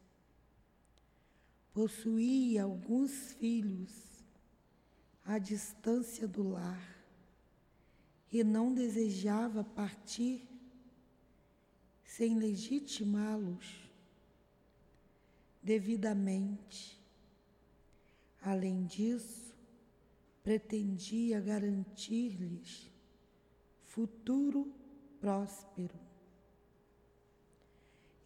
Possuía 1.74 2.64
alguns 2.64 3.34
filhos 3.34 3.92
à 5.26 5.40
distância 5.40 6.28
do 6.28 6.48
lar 6.48 6.94
e 8.32 8.44
não 8.44 8.74
desejava 8.74 9.64
partir 9.64 10.48
sem 12.04 12.38
legitimá-los 12.38 13.90
devidamente. 15.64 17.02
Além 18.40 18.86
disso, 18.86 19.56
pretendia 20.44 21.40
garantir-lhes 21.40 22.92
futuro 23.86 24.72
próspero. 25.20 25.98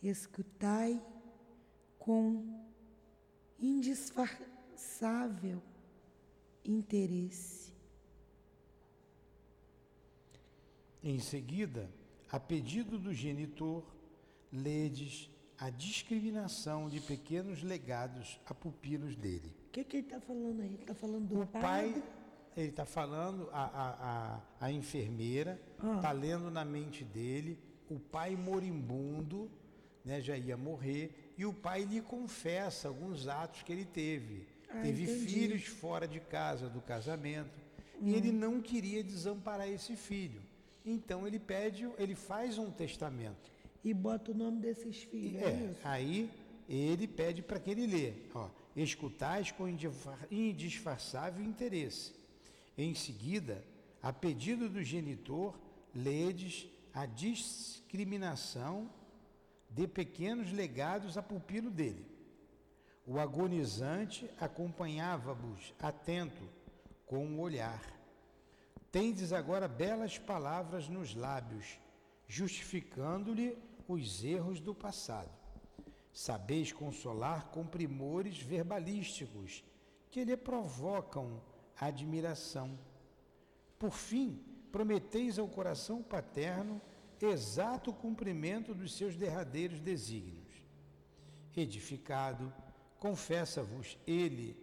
Escutai 0.01 1.01
com 1.99 2.66
indisfarçável 3.59 5.61
interesse. 6.63 7.73
Em 11.01 11.19
seguida, 11.19 11.89
a 12.29 12.39
pedido 12.39 12.99
do 12.99 13.13
genitor, 13.13 13.83
ledes 14.51 15.29
a 15.57 15.69
discriminação 15.69 16.89
de 16.89 16.99
pequenos 16.99 17.63
legados 17.63 18.39
a 18.45 18.53
pupilos 18.53 19.15
dele. 19.15 19.55
O 19.67 19.69
que, 19.71 19.83
que 19.83 19.97
ele 19.97 20.07
está 20.07 20.19
falando 20.19 20.61
aí? 20.61 20.67
Ele 20.67 20.81
está 20.81 20.93
falando 20.93 21.27
do 21.27 21.41
o 21.41 21.47
pai. 21.47 22.03
Ele 22.55 22.69
está 22.69 22.85
falando, 22.85 23.49
a, 23.51 23.65
a, 23.65 23.89
a, 23.89 24.41
a 24.61 24.71
enfermeira 24.71 25.61
está 25.95 26.09
ah. 26.09 26.11
lendo 26.11 26.49
na 26.49 26.65
mente 26.65 27.03
dele, 27.03 27.59
o 27.87 27.99
pai 27.99 28.35
moribundo, 28.35 29.51
né, 30.03 30.19
já 30.19 30.35
ia 30.35 30.57
morrer, 30.57 31.26
e 31.37 31.45
o 31.45 31.53
pai 31.53 31.83
lhe 31.83 32.01
confessa 32.01 32.87
alguns 32.87 33.27
atos 33.27 33.63
que 33.63 33.71
ele 33.71 33.85
teve. 33.85 34.47
Ah, 34.69 34.81
teve 34.81 35.03
entendi. 35.03 35.25
filhos 35.27 35.63
fora 35.65 36.07
de 36.07 36.19
casa, 36.19 36.67
do 36.67 36.81
casamento, 36.81 37.51
hum. 38.01 38.07
e 38.07 38.15
ele 38.15 38.31
hum. 38.31 38.39
não 38.39 38.61
queria 38.61 39.03
desamparar 39.03 39.69
esse 39.69 39.95
filho. 39.95 40.41
Então 40.85 41.27
ele 41.27 41.39
pede, 41.39 41.87
ele 41.97 42.15
faz 42.15 42.57
um 42.57 42.71
testamento. 42.71 43.51
E 43.83 43.93
bota 43.93 44.31
o 44.31 44.33
nome 44.33 44.59
desses 44.59 45.03
filhos. 45.03 45.41
É, 45.41 45.47
é 45.47 45.75
aí 45.83 46.29
ele 46.67 47.07
pede 47.07 47.41
para 47.41 47.59
que 47.59 47.71
ele 47.71 47.85
lê. 47.85 48.13
Ó, 48.33 48.49
Escutais 48.75 49.51
com 49.51 49.67
indisfarçável 50.29 51.43
interesse. 51.43 52.13
Em 52.77 52.93
seguida, 52.93 53.65
a 54.03 54.13
pedido 54.13 54.69
do 54.69 54.83
genitor, 54.83 55.57
ledes 55.95 56.67
a 56.93 57.07
discriminação 57.07 58.87
de 59.69 59.87
pequenos 59.87 60.51
legados 60.51 61.17
a 61.17 61.23
pupilo 61.23 61.69
dele. 61.69 62.05
O 63.05 63.19
agonizante 63.19 64.29
acompanhava-vos 64.39 65.73
atento 65.79 66.43
com 67.05 67.19
o 67.19 67.29
um 67.29 67.39
olhar. 67.39 67.81
Tendes 68.91 69.31
agora 69.31 69.67
belas 69.67 70.17
palavras 70.17 70.89
nos 70.89 71.15
lábios, 71.15 71.79
justificando-lhe 72.27 73.57
os 73.87 74.23
erros 74.23 74.59
do 74.59 74.75
passado. 74.75 75.31
Sabeis 76.11 76.73
consolar 76.73 77.47
com 77.47 77.65
primores 77.65 78.39
verbalísticos 78.39 79.63
que 80.09 80.25
lhe 80.25 80.35
provocam 80.35 81.41
admiração. 81.79 82.77
Por 83.77 83.91
fim, 83.91 84.43
prometeis 84.71 85.37
ao 85.37 85.47
coração 85.47 86.01
paterno 86.01 86.81
exato 87.25 87.91
cumprimento 87.93 88.73
dos 88.73 88.95
seus 88.95 89.15
derradeiros 89.15 89.79
desígnios. 89.79 90.45
Edificado, 91.55 92.53
confessa-vos 92.99 93.97
ele 94.05 94.55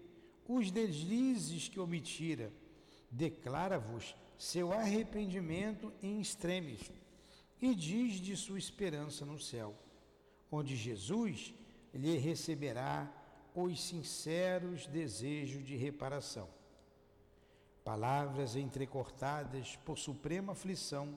os 0.46 0.70
deslizes 0.70 1.68
que 1.68 1.80
omitira, 1.80 2.52
declara-vos 3.10 4.14
seu 4.36 4.72
arrependimento 4.72 5.92
em 6.02 6.20
extremis 6.20 6.90
e 7.60 7.74
diz 7.74 8.14
de 8.20 8.36
sua 8.36 8.58
esperança 8.58 9.24
no 9.24 9.38
céu, 9.38 9.74
onde 10.50 10.76
Jesus 10.76 11.54
lhe 11.92 12.18
receberá 12.18 13.10
os 13.54 13.82
sinceros 13.82 14.86
desejos 14.86 15.64
de 15.64 15.76
reparação. 15.76 16.48
Palavras 17.84 18.56
entrecortadas 18.56 19.76
por 19.84 19.98
suprema 19.98 20.52
aflição, 20.52 21.16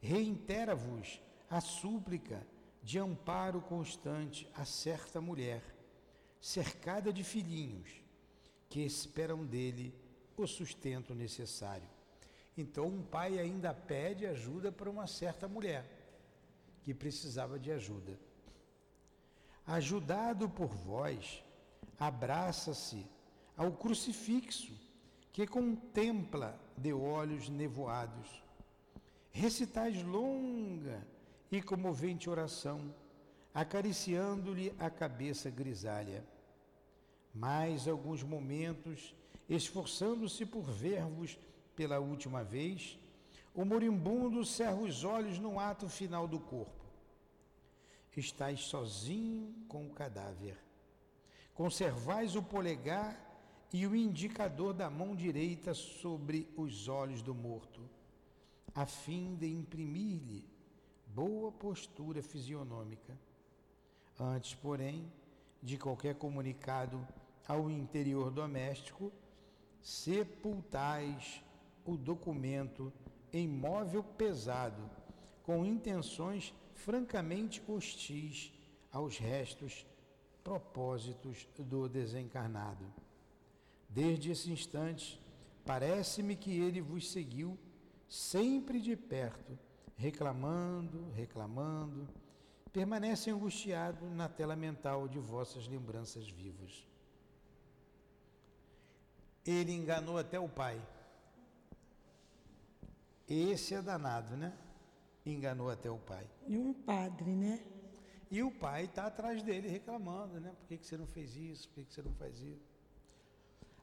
reitera-vos 0.00 1.20
a 1.50 1.60
súplica 1.60 2.46
de 2.82 2.98
amparo 2.98 3.60
constante 3.60 4.48
a 4.54 4.64
certa 4.64 5.20
mulher, 5.20 5.62
cercada 6.40 7.12
de 7.12 7.24
filhinhos, 7.24 8.02
que 8.68 8.80
esperam 8.80 9.44
dele 9.44 9.94
o 10.36 10.46
sustento 10.46 11.14
necessário. 11.14 11.88
Então, 12.56 12.86
um 12.86 13.02
pai 13.02 13.38
ainda 13.38 13.72
pede 13.72 14.26
ajuda 14.26 14.70
para 14.72 14.90
uma 14.90 15.06
certa 15.06 15.46
mulher 15.48 15.84
que 16.82 16.94
precisava 16.94 17.58
de 17.58 17.70
ajuda. 17.70 18.18
Ajudado 19.66 20.48
por 20.48 20.68
vós, 20.68 21.44
abraça-se 21.98 23.06
ao 23.56 23.72
crucifixo 23.72 24.72
que 25.32 25.46
contempla 25.46 26.58
de 26.76 26.92
olhos 26.92 27.48
nevoados. 27.48 28.42
Recitais 29.30 30.02
longa 30.02 31.06
e 31.50 31.62
comovente 31.62 32.28
oração, 32.28 32.94
acariciando-lhe 33.54 34.74
a 34.78 34.90
cabeça 34.90 35.50
grisalha. 35.50 36.24
Mais 37.34 37.86
alguns 37.86 38.22
momentos, 38.22 39.14
esforçando-se 39.48 40.44
por 40.44 40.62
ver-vos 40.62 41.38
pela 41.76 42.00
última 42.00 42.42
vez, 42.42 42.98
o 43.54 43.64
moribundo 43.64 44.44
cerra 44.44 44.80
os 44.80 45.04
olhos 45.04 45.38
no 45.38 45.58
ato 45.58 45.88
final 45.88 46.26
do 46.26 46.40
corpo. 46.40 46.78
Estás 48.18 48.62
sozinho 48.62 49.54
com 49.68 49.86
o 49.86 49.90
cadáver. 49.90 50.58
Conservais 51.54 52.34
o 52.34 52.42
polegar 52.42 53.16
e 53.72 53.86
o 53.86 53.94
indicador 53.94 54.74
da 54.74 54.90
mão 54.90 55.14
direita 55.14 55.72
sobre 55.72 56.48
os 56.56 56.88
olhos 56.88 57.22
do 57.22 57.32
morto, 57.34 57.80
a 58.78 58.86
fim 58.86 59.34
de 59.34 59.48
imprimir-lhe 59.48 60.48
boa 61.08 61.50
postura 61.50 62.22
fisionômica. 62.22 63.18
Antes, 64.20 64.54
porém, 64.54 65.10
de 65.60 65.76
qualquer 65.76 66.14
comunicado 66.14 67.04
ao 67.48 67.68
interior 67.68 68.30
doméstico, 68.30 69.10
sepultais 69.82 71.42
o 71.84 71.96
documento 71.96 72.92
em 73.32 73.48
móvel 73.48 74.04
pesado, 74.04 74.88
com 75.42 75.66
intenções 75.66 76.54
francamente 76.72 77.60
hostis 77.66 78.52
aos 78.92 79.18
restos, 79.18 79.84
propósitos 80.44 81.48
do 81.58 81.88
desencarnado. 81.88 82.86
Desde 83.88 84.30
esse 84.30 84.52
instante, 84.52 85.20
parece-me 85.66 86.36
que 86.36 86.56
ele 86.56 86.80
vos 86.80 87.10
seguiu 87.10 87.58
sempre 88.08 88.80
de 88.80 88.96
perto, 88.96 89.58
reclamando, 89.96 91.10
reclamando, 91.10 92.08
permanece 92.72 93.30
angustiado 93.30 94.08
na 94.10 94.28
tela 94.28 94.56
mental 94.56 95.06
de 95.06 95.18
vossas 95.18 95.66
lembranças 95.68 96.28
vivas. 96.28 96.86
Ele 99.44 99.72
enganou 99.72 100.18
até 100.18 100.38
o 100.38 100.48
pai. 100.48 100.80
Esse 103.28 103.74
é 103.74 103.82
danado, 103.82 104.36
né? 104.36 104.56
Enganou 105.24 105.70
até 105.70 105.90
o 105.90 105.98
pai. 105.98 106.28
E 106.46 106.56
um 106.56 106.72
padre, 106.72 107.30
né? 107.30 107.62
E 108.30 108.42
o 108.42 108.50
pai 108.50 108.84
está 108.84 109.06
atrás 109.06 109.42
dele 109.42 109.68
reclamando, 109.68 110.40
né? 110.40 110.50
Por 110.58 110.66
que, 110.68 110.78
que 110.78 110.86
você 110.86 110.96
não 110.96 111.06
fez 111.06 111.34
isso? 111.36 111.68
Por 111.68 111.76
que, 111.76 111.84
que 111.84 111.94
você 111.94 112.02
não 112.02 112.12
faz 112.14 112.38
isso? 112.40 112.77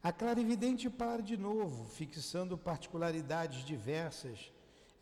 A 0.05 0.13
clarividente 0.13 0.87
para 0.87 1.23
de 1.23 1.35
novo, 1.35 1.85
fixando 1.85 2.55
particularidades 2.55 3.65
diversas, 3.65 4.51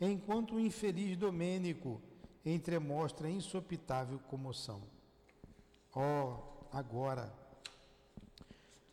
enquanto 0.00 0.54
o 0.54 0.58
infeliz 0.58 1.14
Domênico 1.14 2.00
entremostra 2.42 3.28
insopitável 3.28 4.18
comoção. 4.20 4.80
Oh, 5.94 6.38
agora! 6.72 7.30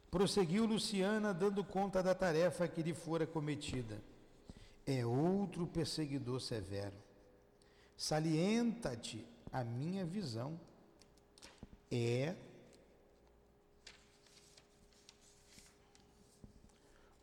Prosseguiu 0.10 0.66
Luciana, 0.66 1.34
dando 1.34 1.64
conta 1.64 2.04
da 2.04 2.14
tarefa 2.14 2.68
que 2.68 2.84
lhe 2.84 2.94
fora 2.94 3.26
cometida. 3.26 4.04
É 4.86 5.06
outro 5.06 5.66
perseguidor 5.66 6.42
severo. 6.42 6.98
Salienta-te 7.96 9.26
a 9.50 9.64
minha 9.64 10.06
visão. 10.06 10.60
É 11.90 12.36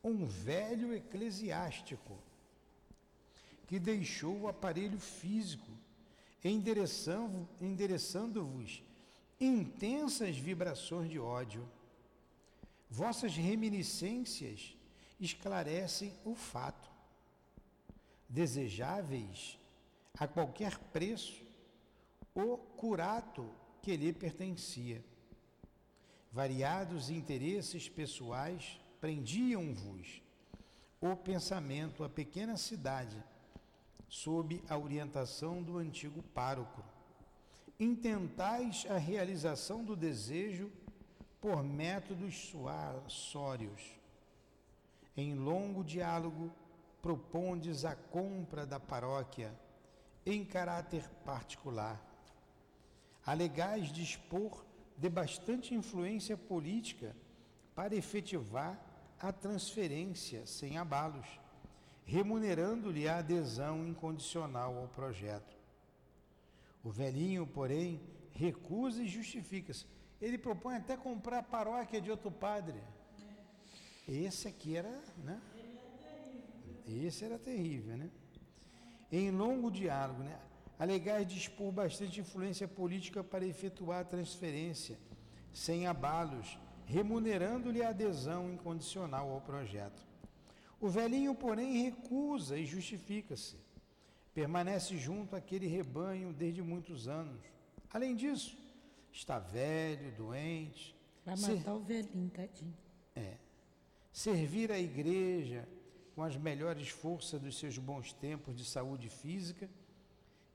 um 0.09 0.27
velho 0.27 0.95
eclesiástico 0.95 2.19
que 3.67 3.79
deixou 3.79 4.41
o 4.41 4.49
aparelho 4.49 4.99
físico, 4.99 5.71
endereçando-vos 6.43 8.83
intensas 9.39 10.37
vibrações 10.37 11.11
de 11.11 11.19
ódio. 11.19 11.69
Vossas 12.91 13.37
reminiscências 13.37 14.75
esclarecem 15.21 16.15
o 16.25 16.35
fato. 16.35 16.89
Desejáveis 18.29 19.59
a 20.19 20.27
qualquer 20.27 20.79
preço 20.79 21.47
o 22.35 22.57
curato 22.57 23.49
que 23.83 23.97
lhe 23.97 24.13
pertencia. 24.13 25.05
Variados 26.33 27.11
interesses 27.11 27.89
pessoais 27.89 28.79
prendiam-vos 29.01 30.23
o 31.01 31.15
pensamento 31.15 32.03
à 32.03 32.09
pequena 32.09 32.57
cidade, 32.57 33.23
sob 34.09 34.63
a 34.69 34.77
orientação 34.77 35.63
do 35.63 35.79
antigo 35.79 36.23
pároco. 36.35 36.83
Intentais 37.79 38.87
a 38.91 38.97
realização 38.97 39.85
do 39.85 39.95
desejo 39.95 40.73
por 41.41 41.63
métodos 41.63 42.53
suários. 43.09 43.83
Em 45.17 45.35
longo 45.35 45.85
diálogo, 45.85 46.51
propondes 47.01 47.85
a 47.85 47.95
compra 47.95 48.67
da 48.67 48.81
paróquia 48.81 49.55
em 50.27 50.45
caráter 50.45 51.09
particular. 51.25 52.03
Alegais 53.25 53.93
dispor 53.93 54.65
de 54.97 55.09
bastante 55.09 55.75
influência 55.75 56.37
política 56.37 57.15
para 57.75 57.95
efetivar 57.95 58.88
a 59.21 59.33
transferência 59.33 60.47
sem 60.47 60.79
abalos, 60.79 61.27
remunerando-lhe 62.05 63.09
a 63.09 63.19
adesão 63.19 63.87
incondicional 63.87 64.77
ao 64.77 64.89
projeto. 64.89 65.57
O 66.83 66.91
velhinho, 66.91 67.47
porém, 67.47 68.01
recusa 68.33 69.03
e 69.03 69.09
justifica-se. 69.09 69.85
Ele 70.21 70.39
propõe 70.39 70.77
até 70.77 70.97
comprar 70.97 71.39
a 71.39 71.43
paróquia 71.43 72.01
de 72.01 72.11
outro 72.11 72.31
padre. 72.31 72.81
Esse 74.09 74.49
aqui 74.49 74.77
era, 74.77 75.03
né? 75.19 75.41
Esse 76.87 77.25
era 77.25 77.39
terrível, 77.39 77.97
né? 77.97 78.11
Em 79.13 79.31
longo 79.31 79.71
diálogo, 79.71 80.23
né? 80.23 80.39
Alegais 80.79 81.27
dispor 81.27 81.73
bastante 81.73 82.21
influência 82.21 82.67
política 82.67 83.23
para 83.23 83.45
efetuar 83.45 84.01
a 84.01 84.05
transferência, 84.05 84.99
sem 85.53 85.87
abalos, 85.87 86.57
remunerando-lhe 86.89 87.83
a 87.83 87.91
adesão 87.91 88.51
incondicional 88.51 89.31
ao 89.31 89.43
projeto. 89.43 90.03
O 90.81 90.89
velhinho, 90.89 91.35
porém, 91.35 91.83
recusa 91.83 92.57
e 92.57 92.65
justifica-se. 92.65 93.57
Permanece 94.33 94.97
junto 94.97 95.37
àquele 95.37 95.67
rebanho 95.67 96.33
desde 96.33 96.63
muitos 96.63 97.07
anos. 97.07 97.43
Além 97.93 98.17
disso, 98.17 98.57
está 99.13 99.39
velho, 99.39 100.11
doente. 100.17 100.97
Vai 101.27 101.37
matar 101.37 101.63
ser... 101.63 101.71
o 101.71 101.81
velhinho, 101.81 102.31
tadinho. 102.31 102.77
É. 103.15 103.37
Servir 104.11 104.73
a 104.73 104.79
igreja 104.79 105.69
com 106.15 106.23
as 106.23 106.37
melhores 106.37 106.89
forças 106.89 107.41
dos 107.41 107.59
seus 107.59 107.77
bons 107.77 108.15
tempos 108.15 108.57
de 108.57 108.65
saúde 108.65 109.11
física 109.11 109.69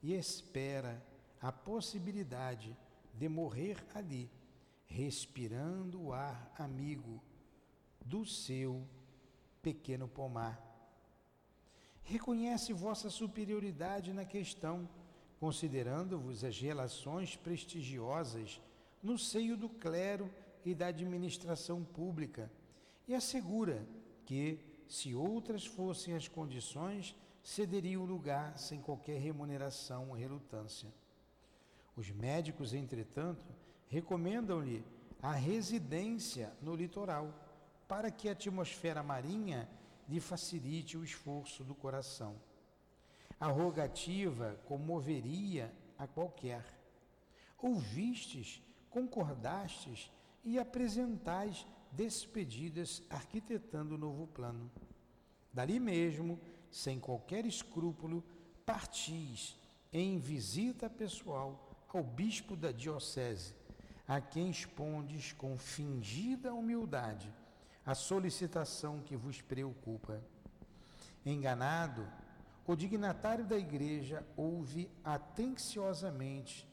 e 0.02 0.14
espera 0.14 1.00
a 1.40 1.52
possibilidade 1.52 2.76
de 3.14 3.28
morrer 3.28 3.76
ali 3.94 4.28
respirando 4.86 6.00
o 6.00 6.12
ar 6.12 6.52
amigo 6.58 7.22
do 8.04 8.24
seu 8.24 8.86
pequeno 9.62 10.06
pomar. 10.06 10.62
Reconhece 12.02 12.72
vossa 12.72 13.08
superioridade 13.08 14.12
na 14.12 14.24
questão, 14.24 14.88
considerando-vos 15.40 16.44
as 16.44 16.58
relações 16.58 17.34
prestigiosas 17.34 18.60
no 19.02 19.18
seio 19.18 19.56
do 19.56 19.68
clero 19.68 20.30
e 20.64 20.74
da 20.74 20.88
administração 20.88 21.82
pública, 21.84 22.50
e 23.06 23.14
assegura 23.14 23.86
que, 24.24 24.58
se 24.88 25.14
outras 25.14 25.66
fossem 25.66 26.14
as 26.14 26.28
condições, 26.28 27.14
cederia 27.42 28.00
o 28.00 28.04
lugar 28.04 28.58
sem 28.58 28.80
qualquer 28.80 29.20
remuneração 29.20 30.08
ou 30.08 30.14
relutância. 30.14 30.92
Os 31.94 32.10
médicos, 32.10 32.72
entretanto, 32.72 33.44
recomendam-lhe 33.88 34.84
a 35.22 35.32
residência 35.32 36.52
no 36.60 36.74
litoral, 36.76 37.32
para 37.88 38.10
que 38.10 38.28
a 38.28 38.32
atmosfera 38.32 39.02
marinha 39.02 39.68
lhe 40.08 40.20
facilite 40.20 40.98
o 40.98 41.04
esforço 41.04 41.64
do 41.64 41.74
coração. 41.74 42.36
A 43.40 43.46
rogativa 43.46 44.60
comoveria 44.66 45.72
a 45.98 46.06
qualquer. 46.06 46.64
Ouvistes, 47.58 48.62
concordastes 48.90 50.10
e 50.44 50.58
apresentais 50.58 51.66
despedidas 51.90 53.02
arquitetando 53.08 53.94
o 53.94 53.98
novo 53.98 54.26
plano. 54.26 54.70
Dali 55.52 55.80
mesmo, 55.80 56.38
sem 56.70 57.00
qualquer 57.00 57.46
escrúpulo, 57.46 58.22
partis 58.66 59.56
em 59.92 60.18
visita 60.18 60.90
pessoal 60.90 61.86
ao 61.88 62.02
bispo 62.02 62.56
da 62.56 62.72
diocese 62.72 63.54
a 64.06 64.20
quem 64.20 64.50
expondes 64.50 65.32
com 65.32 65.56
fingida 65.56 66.52
humildade 66.52 67.32
a 67.86 67.94
solicitação 67.94 69.00
que 69.00 69.16
vos 69.16 69.40
preocupa. 69.40 70.22
Enganado, 71.24 72.06
o 72.66 72.74
dignatário 72.74 73.44
da 73.44 73.58
igreja 73.58 74.26
ouve 74.36 74.90
atenciosamente 75.02 76.66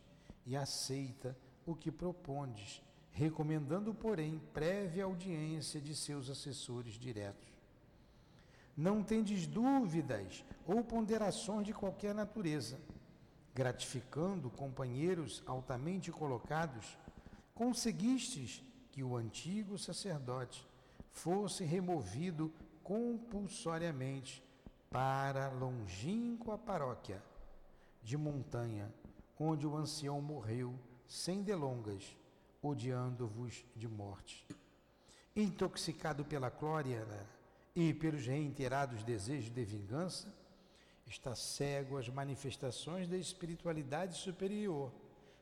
e 0.45 0.55
aceita 0.55 1.37
o 1.65 1.75
que 1.75 1.91
propondes, 1.91 2.81
recomendando, 3.11 3.93
porém, 3.93 4.41
prévia 4.53 5.03
audiência 5.03 5.81
de 5.81 5.95
seus 5.95 6.29
assessores 6.29 6.93
diretos. 6.93 7.49
Não 8.75 9.03
tendes 9.03 9.45
dúvidas 9.45 10.45
ou 10.65 10.81
ponderações 10.83 11.65
de 11.65 11.73
qualquer 11.73 12.15
natureza, 12.15 12.79
gratificando 13.53 14.49
companheiros 14.49 15.43
altamente 15.45 16.09
colocados 16.09 16.97
conseguistes 17.61 18.63
que 18.91 19.03
o 19.03 19.15
antigo 19.15 19.77
sacerdote 19.77 20.67
fosse 21.11 21.63
removido 21.63 22.51
compulsoriamente 22.83 24.43
para 24.89 25.47
longínqua 25.49 26.57
paróquia 26.57 27.21
de 28.01 28.17
montanha, 28.17 28.91
onde 29.39 29.67
o 29.67 29.77
ancião 29.77 30.19
morreu 30.19 30.73
sem 31.07 31.43
delongas, 31.43 32.17
odiando-vos 32.63 33.63
de 33.75 33.87
morte. 33.87 34.43
Intoxicado 35.35 36.25
pela 36.25 36.49
glória 36.49 37.05
e 37.75 37.93
pelos 37.93 38.25
reiterados 38.25 39.03
desejos 39.03 39.51
de 39.51 39.63
vingança, 39.63 40.33
está 41.05 41.35
cego 41.35 41.99
às 41.99 42.09
manifestações 42.09 43.07
da 43.07 43.17
espiritualidade 43.17 44.17
superior, 44.17 44.91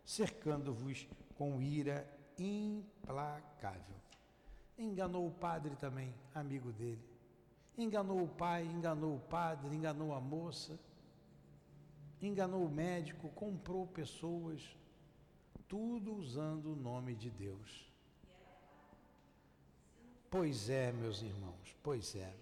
cercando-vos 0.04 1.08
com 1.40 1.62
ira 1.62 2.06
implacável. 2.38 3.96
Enganou 4.78 5.26
o 5.26 5.32
padre 5.32 5.74
também, 5.78 6.14
amigo 6.36 6.74
dele. 6.74 7.02
Enganou 7.78 8.22
o 8.22 8.28
pai, 8.28 8.66
enganou 8.66 9.16
o 9.16 9.22
padre, 9.22 9.74
enganou 9.74 10.14
a 10.14 10.20
moça, 10.20 10.78
enganou 12.22 12.66
o 12.66 12.70
médico, 12.70 13.30
comprou 13.30 13.88
pessoas, 13.88 14.62
tudo 15.66 16.14
usando 16.14 16.74
o 16.74 16.76
nome 16.76 17.16
de 17.16 17.30
Deus. 17.30 17.90
Pois 20.30 20.70
é, 20.70 20.92
meus 20.92 21.22
irmãos, 21.22 21.74
pois 21.82 22.18
é. 22.18 22.36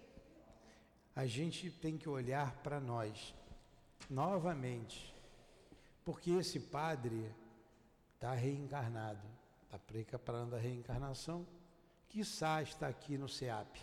A 1.14 1.24
gente 1.24 1.70
tem 1.70 1.96
que 1.96 2.08
olhar 2.08 2.56
para 2.64 2.80
nós 2.80 3.32
novamente, 4.10 5.14
porque 6.04 6.32
esse 6.32 6.58
padre 6.58 7.32
está 8.18 8.34
reencarnado, 8.34 9.22
está 9.62 9.78
preparando 9.78 10.56
a 10.56 10.58
reencarnação, 10.58 11.46
quiçá 12.08 12.60
está 12.60 12.88
aqui 12.88 13.16
no 13.16 13.28
SEAP 13.28 13.76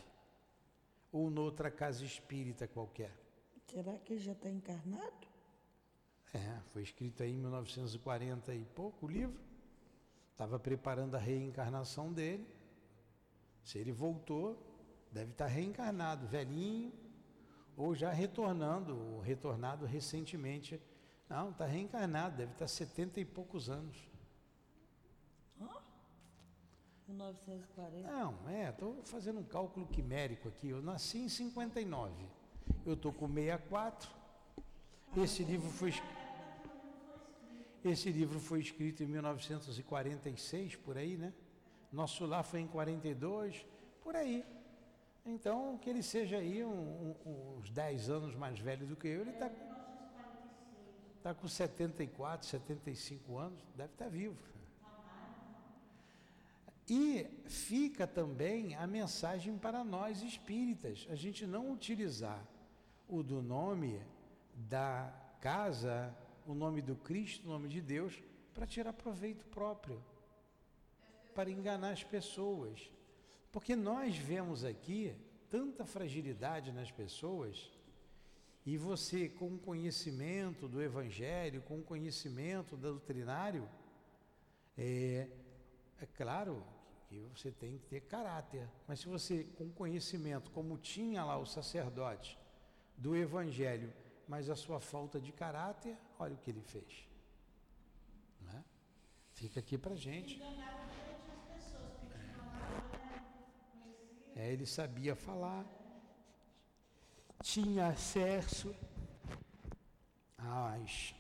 ou 1.10 1.30
noutra 1.30 1.72
casa 1.72 2.04
espírita 2.04 2.68
qualquer. 2.68 3.18
Será 3.66 3.98
que 3.98 4.12
ele 4.12 4.22
já 4.22 4.34
está 4.34 4.50
encarnado? 4.50 5.26
É, 6.34 6.60
foi 6.74 6.84
escrito 6.84 7.24
aí 7.24 7.32
em 7.32 7.38
1940 7.38 8.54
e 8.54 8.66
pouco 8.66 9.06
o 9.06 9.10
livro. 9.10 9.40
Estava 10.34 10.60
preparando 10.60 11.16
a 11.16 11.20
reencarnação 11.20 12.12
dele. 12.12 12.46
Se 13.64 13.78
ele 13.78 13.94
voltou, 13.94 14.62
deve 15.14 15.32
estar 15.32 15.48
reencarnado, 15.48 16.28
velhinho, 16.28 16.92
ou 17.78 17.96
já 17.96 18.12
retornando, 18.12 19.00
ou 19.00 19.22
retornado 19.22 19.86
recentemente. 19.86 20.82
Não, 21.30 21.52
está 21.52 21.66
reencarnado, 21.66 22.36
deve 22.36 22.52
estar 22.52 22.68
70 22.68 23.22
e 23.22 23.26
poucos 23.26 23.70
anos. 23.70 24.15
1940? 27.08 28.12
Não, 28.12 28.50
é, 28.50 28.70
estou 28.70 29.02
fazendo 29.04 29.40
um 29.40 29.44
cálculo 29.44 29.88
quimérico 29.88 30.48
aqui. 30.48 30.70
Eu 30.70 30.82
nasci 30.82 31.20
em 31.20 31.30
59. 31.30 32.14
Eu 32.86 32.94
estou 32.94 33.14
com 33.14 33.28
64. 33.28 34.10
Esse 35.18 35.44
livro 35.44 35.70
foi 35.70 35.92
esse 37.84 38.12
livro 38.12 38.40
foi 38.40 38.62
escrito 38.62 39.04
em 39.04 39.06
1946, 39.06 40.76
por 40.78 40.98
aí, 40.98 41.18
né? 41.18 41.32
Nosso 41.92 42.26
lar 42.26 42.44
foi 42.44 42.62
em 42.62 42.68
42, 42.68 43.64
por 44.02 44.16
aí. 44.16 44.44
Então, 45.24 45.78
que 45.78 45.92
ele 45.92 46.02
seja 46.02 46.38
aí 46.38 46.64
um, 46.64 47.16
um, 47.24 47.58
uns 47.58 47.70
10 47.70 48.10
anos 48.10 48.36
mais 48.36 48.58
velho 48.58 48.88
do 48.88 48.96
que 48.96 49.08
eu, 49.08 49.22
ele 49.22 49.30
está 49.30 49.52
tá 51.22 51.34
com 51.36 51.48
74, 51.48 52.48
75 52.48 53.38
anos, 53.38 53.60
deve 53.76 53.94
estar 53.94 54.06
tá 54.06 54.12
vivo. 54.12 54.36
E 56.88 57.26
fica 57.46 58.06
também 58.06 58.76
a 58.76 58.86
mensagem 58.86 59.58
para 59.58 59.84
nós 59.84 60.22
espíritas, 60.22 61.08
a 61.10 61.16
gente 61.16 61.46
não 61.48 61.72
utilizar 61.72 62.46
o 63.08 63.24
do 63.24 63.42
nome 63.42 64.00
da 64.54 65.12
casa, 65.42 66.16
o 66.46 66.54
nome 66.54 66.82
do 66.82 66.96
Cristo, 66.96 67.48
o 67.48 67.50
nome 67.50 67.70
de 67.70 67.82
Deus, 67.82 68.22
para 68.54 68.68
tirar 68.68 68.94
proveito 68.94 69.46
próprio, 69.48 70.04
para 71.34 71.50
enganar 71.50 71.90
as 71.90 72.04
pessoas. 72.04 72.90
Porque 73.52 73.76
nós 73.76 74.16
vemos 74.16 74.64
aqui 74.64 75.16
tanta 75.50 75.86
fragilidade 75.86 76.72
nas 76.72 76.92
pessoas, 76.92 77.72
e 78.66 78.78
você, 78.78 79.30
com 79.30 79.58
conhecimento 79.58 80.68
do 80.68 80.82
Evangelho, 80.82 81.62
com 81.62 81.84
conhecimento 81.84 82.76
do 82.76 82.94
doutrinário, 82.94 83.70
é, 84.78 85.28
é 86.00 86.06
claro 86.06 86.64
que 87.08 87.20
você 87.34 87.52
tem 87.52 87.78
que 87.78 87.86
ter 87.86 88.02
caráter. 88.02 88.70
Mas 88.88 89.00
se 89.00 89.08
você, 89.08 89.44
com 89.58 89.70
conhecimento, 89.72 90.52
como 90.52 90.78
tinha 90.78 91.24
lá 91.24 91.38
o 91.38 91.46
sacerdote 91.46 92.38
do 92.98 93.16
Evangelho, 93.16 93.94
mas 94.28 94.50
a 94.50 94.56
sua 94.56 94.80
falta 94.80 95.20
de 95.20 95.32
caráter, 95.32 95.98
olha 96.18 96.34
o 96.34 96.38
que 96.38 96.50
ele 96.50 96.62
fez. 96.62 97.08
Né? 98.42 98.64
Fica 99.34 99.60
aqui 99.60 99.78
para 99.78 99.96
gente. 99.96 100.42
É, 104.36 104.52
ele 104.52 104.66
sabia 104.66 105.16
falar, 105.16 105.66
tinha 107.42 107.88
acesso 107.88 108.76
às. 110.38 111.16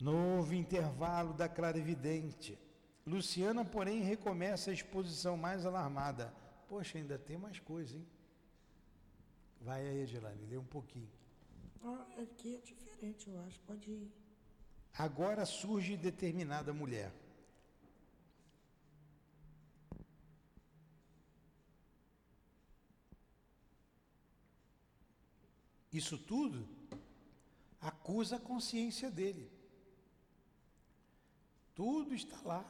Novo 0.00 0.54
intervalo 0.54 1.32
da 1.32 1.48
clarividente. 1.48 2.58
Luciana, 3.06 3.64
porém, 3.64 4.02
recomeça 4.02 4.70
a 4.70 4.74
exposição 4.74 5.36
mais 5.36 5.64
alarmada. 5.64 6.34
Poxa, 6.68 6.98
ainda 6.98 7.18
tem 7.18 7.38
mais 7.38 7.58
coisa, 7.60 7.96
hein? 7.96 8.06
Vai 9.60 9.86
aí, 9.86 10.06
Gelane, 10.06 10.44
lê 10.46 10.58
um 10.58 10.64
pouquinho. 10.64 11.08
Ah, 11.82 12.06
aqui 12.18 12.56
é 12.56 12.60
diferente, 12.60 13.28
eu 13.28 13.40
acho. 13.40 13.60
Pode 13.60 13.90
ir. 13.90 14.12
Agora 14.98 15.46
surge 15.46 15.96
determinada 15.96 16.72
mulher. 16.72 17.12
Isso 25.92 26.18
tudo 26.18 26.68
acusa 27.80 28.36
a 28.36 28.40
consciência 28.40 29.10
dele. 29.10 29.55
Tudo 31.76 32.14
está 32.14 32.36
lá. 32.42 32.64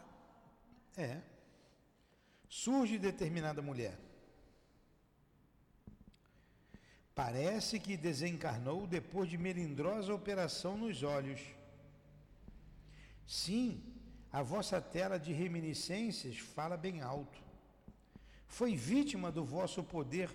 É. 0.97 1.23
Surge 2.49 2.99
determinada 2.99 3.63
mulher. 3.63 3.97
Parece 7.15 7.81
que 7.81 7.97
desencarnou 7.97 8.87
depois 8.87 9.31
de 9.31 9.39
melindrosa 9.39 10.13
operação 10.13 10.77
nos 10.77 11.03
olhos. 11.03 11.41
Sim, 13.27 13.83
a 14.31 14.43
vossa 14.43 14.83
tela 14.83 15.19
de 15.19 15.33
reminiscências 15.33 16.39
fala 16.39 16.77
bem 16.77 17.01
alto. 17.01 17.41
Foi 18.49 18.77
vítima 18.77 19.33
do 19.33 19.45
vosso 19.45 19.83
poder 19.83 20.29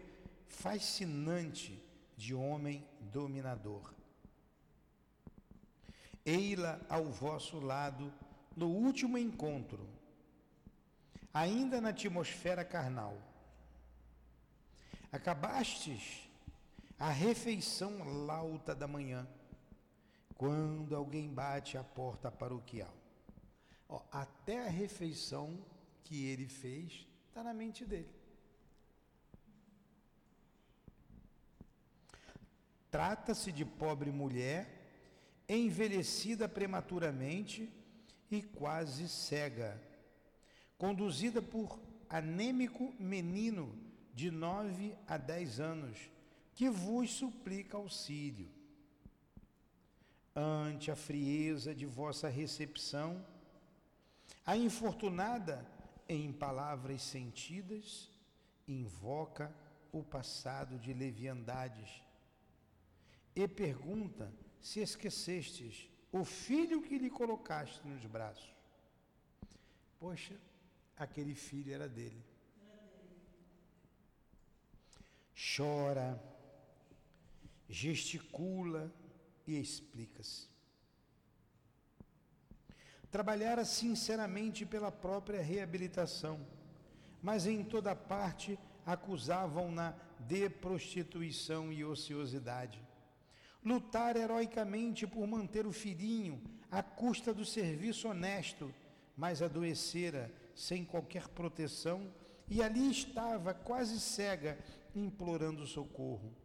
fascinante 0.48 1.80
de 2.18 2.34
homem 2.34 2.88
dominador. 3.00 3.94
Ei-la 6.26 6.80
ao 6.90 7.06
vosso 7.06 7.60
lado 7.60 8.12
no 8.56 8.68
último 8.68 9.18
encontro 9.18 9.88
ainda 11.34 11.80
na 11.80 11.90
atmosfera 11.90 12.64
carnal. 12.64 13.18
Acabastes 15.12 16.30
a 17.00 17.10
refeição 17.10 18.26
lauta 18.26 18.76
da 18.76 18.88
manhã, 18.88 19.28
quando 20.36 20.96
alguém 20.96 21.30
bate 21.30 21.78
a 21.78 21.84
porta 21.84 22.32
paroquial. 22.32 22.94
Ó, 23.90 24.02
até 24.12 24.66
a 24.66 24.70
refeição 24.70 25.58
que 26.04 26.26
ele 26.26 26.48
fez 26.48 27.08
está 27.28 27.44
na 27.44 27.54
mente 27.54 27.86
dele. 27.86 28.10
Trata-se 32.90 33.52
de 33.52 33.64
pobre 33.64 34.12
mulher, 34.12 34.68
envelhecida 35.48 36.48
prematuramente 36.48 37.72
e 38.32 38.42
quase 38.42 39.10
cega 39.10 39.80
conduzida 40.78 41.44
por 41.44 41.80
anêmico 42.10 42.92
menino 42.98 43.78
de 44.16 44.32
nove 44.32 44.98
a 45.08 45.16
dez 45.16 45.60
anos, 45.60 46.10
que 46.56 46.70
vos 46.70 47.12
suplica 47.12 47.78
auxílio. 47.78 48.50
Ante 50.36 50.90
a 50.90 50.96
frieza 50.96 51.76
de 51.76 51.86
vossa 51.86 52.30
recepção, 52.30 53.24
a 54.44 54.58
infortunada, 54.58 55.64
em 56.10 56.34
palavras 56.34 57.04
sentidas, 57.04 58.10
invoca 58.68 59.54
o 59.92 60.02
passado 60.02 60.80
de 60.80 60.94
leviandades 60.94 62.02
e 63.36 63.48
pergunta 63.48 64.34
se 64.60 64.80
esquecestes 64.80 65.91
o 66.12 66.26
filho 66.26 66.82
que 66.82 66.98
lhe 66.98 67.10
colocaste 67.10 67.86
nos 67.88 68.06
braços. 68.06 68.54
Poxa, 70.00 70.36
aquele 70.98 71.34
filho 71.34 71.74
era 71.74 71.88
dele. 71.88 72.24
Chora, 75.56 76.22
gesticula 77.70 78.94
e 79.48 79.60
explica-se. 79.60 80.50
Trabalhara 83.10 83.66
sinceramente 83.66 84.66
pela 84.66 84.92
própria 84.92 85.42
reabilitação, 85.42 86.46
mas 87.22 87.46
em 87.46 87.64
toda 87.64 87.96
parte 87.96 88.58
acusavam-na 88.86 89.96
de 90.20 90.50
prostituição 90.50 91.72
e 91.72 91.84
ociosidade. 91.84 92.82
Lutar 93.64 94.16
heroicamente 94.16 95.06
por 95.06 95.28
manter 95.28 95.68
o 95.68 95.72
filhinho 95.72 96.42
à 96.70 96.82
custa 96.82 97.34
do 97.34 97.46
serviço 97.46 98.08
honesto, 98.08 98.74
mas 99.16 99.42
adoecera 99.42 100.34
sem 100.56 100.84
qualquer 100.84 101.28
proteção, 101.28 102.12
e 102.50 102.62
ali 102.62 102.90
estava, 102.90 103.54
quase 103.54 104.00
cega, 104.00 104.58
implorando 104.96 105.66
socorro. 105.66 106.36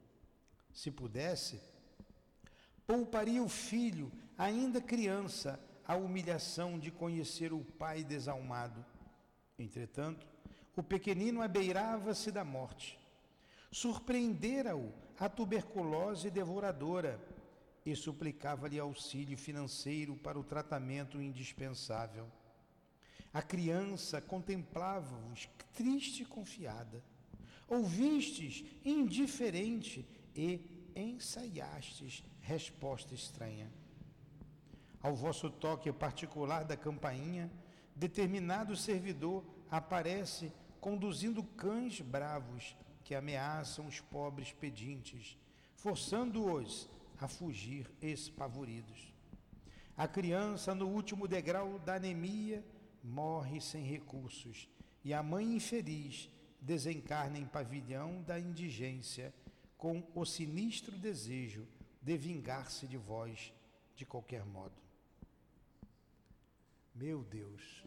Se 0.73 0.91
pudesse, 0.91 1.61
pouparia 2.87 3.43
o 3.43 3.49
filho, 3.49 4.13
ainda 4.37 4.81
criança, 4.81 5.59
a 5.87 5.97
humilhação 5.97 6.79
de 6.79 6.91
conhecer 6.91 7.53
o 7.53 7.61
pai 7.61 8.05
desalmado. 8.05 8.85
Entretanto, 9.59 10.27
o 10.77 10.83
pequenino 10.83 11.41
abeirava-se 11.41 12.31
da 12.31 12.45
morte. 12.45 12.99
Surpreendera-o 13.77 14.91
a 15.19 15.29
tuberculose 15.29 16.31
devoradora 16.31 17.21
e 17.85 17.95
suplicava-lhe 17.95 18.79
auxílio 18.79 19.37
financeiro 19.37 20.17
para 20.17 20.39
o 20.39 20.43
tratamento 20.43 21.21
indispensável. 21.21 22.27
A 23.35 23.43
criança 23.43 24.19
contemplava-vos 24.19 25.47
triste 25.75 26.23
e 26.23 26.25
confiada. 26.25 27.05
Ouvistes 27.69 28.65
indiferente 28.83 30.09
e 30.35 30.59
ensaiastes 30.97 32.25
resposta 32.41 33.13
estranha. 33.13 33.71
Ao 35.03 35.15
vosso 35.15 35.51
toque 35.51 35.93
particular 35.93 36.65
da 36.65 36.79
campainha, 36.79 37.53
determinado 37.95 38.75
servidor 38.75 39.45
aparece 39.71 40.51
conduzindo 40.81 41.43
cães 41.43 42.01
bravos 42.01 42.75
que 43.07 43.15
ameaçam 43.15 43.87
os 43.87 44.01
pobres 44.01 44.53
pedintes, 44.53 45.39
forçando-os 45.77 46.89
a 47.21 47.29
fugir 47.29 47.89
espavoridos. 48.03 49.15
A 49.97 50.09
criança, 50.09 50.75
no 50.75 50.89
último 50.89 51.29
degrau 51.29 51.79
da 51.79 51.95
anemia, 51.95 52.67
morre 53.05 53.61
sem 53.61 53.85
recursos, 53.85 54.69
e 55.05 55.15
a 55.15 55.23
mãe 55.23 55.55
infeliz 55.55 56.29
desencarna 56.61 57.39
em 57.39 57.47
pavilhão 57.47 58.23
da 58.23 58.41
indigência, 58.41 59.33
com 59.79 60.03
o 60.13 60.25
sinistro 60.25 60.99
desejo 60.99 61.65
de 62.03 62.17
vingar-se 62.17 62.89
de 62.89 62.97
vós 62.97 63.53
de 63.95 64.05
qualquer 64.05 64.45
modo. 64.45 64.83
Meu 66.93 67.23
Deus. 67.23 67.85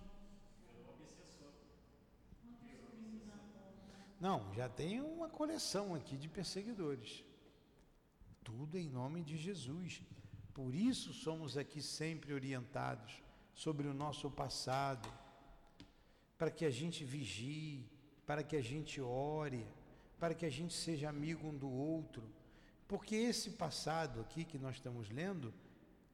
Não, 4.19 4.53
já 4.53 4.67
tem 4.67 4.99
uma 4.99 5.29
coleção 5.29 5.95
aqui 5.95 6.17
de 6.17 6.27
perseguidores. 6.27 7.23
Tudo 8.43 8.77
em 8.77 8.89
nome 8.89 9.23
de 9.23 9.37
Jesus. 9.37 10.01
Por 10.53 10.75
isso 10.75 11.13
somos 11.13 11.57
aqui 11.57 11.81
sempre 11.81 12.33
orientados 12.33 13.23
sobre 13.53 13.87
o 13.87 13.93
nosso 13.93 14.29
passado, 14.29 15.07
para 16.37 16.51
que 16.51 16.65
a 16.65 16.69
gente 16.69 17.05
vigie, 17.05 17.89
para 18.25 18.43
que 18.43 18.57
a 18.57 18.61
gente 18.61 18.99
ore, 18.99 19.65
para 20.19 20.33
que 20.33 20.45
a 20.45 20.49
gente 20.49 20.73
seja 20.73 21.09
amigo 21.09 21.47
um 21.47 21.57
do 21.57 21.69
outro. 21.69 22.23
Porque 22.87 23.15
esse 23.15 23.51
passado 23.51 24.19
aqui 24.19 24.43
que 24.43 24.57
nós 24.57 24.75
estamos 24.75 25.09
lendo, 25.09 25.53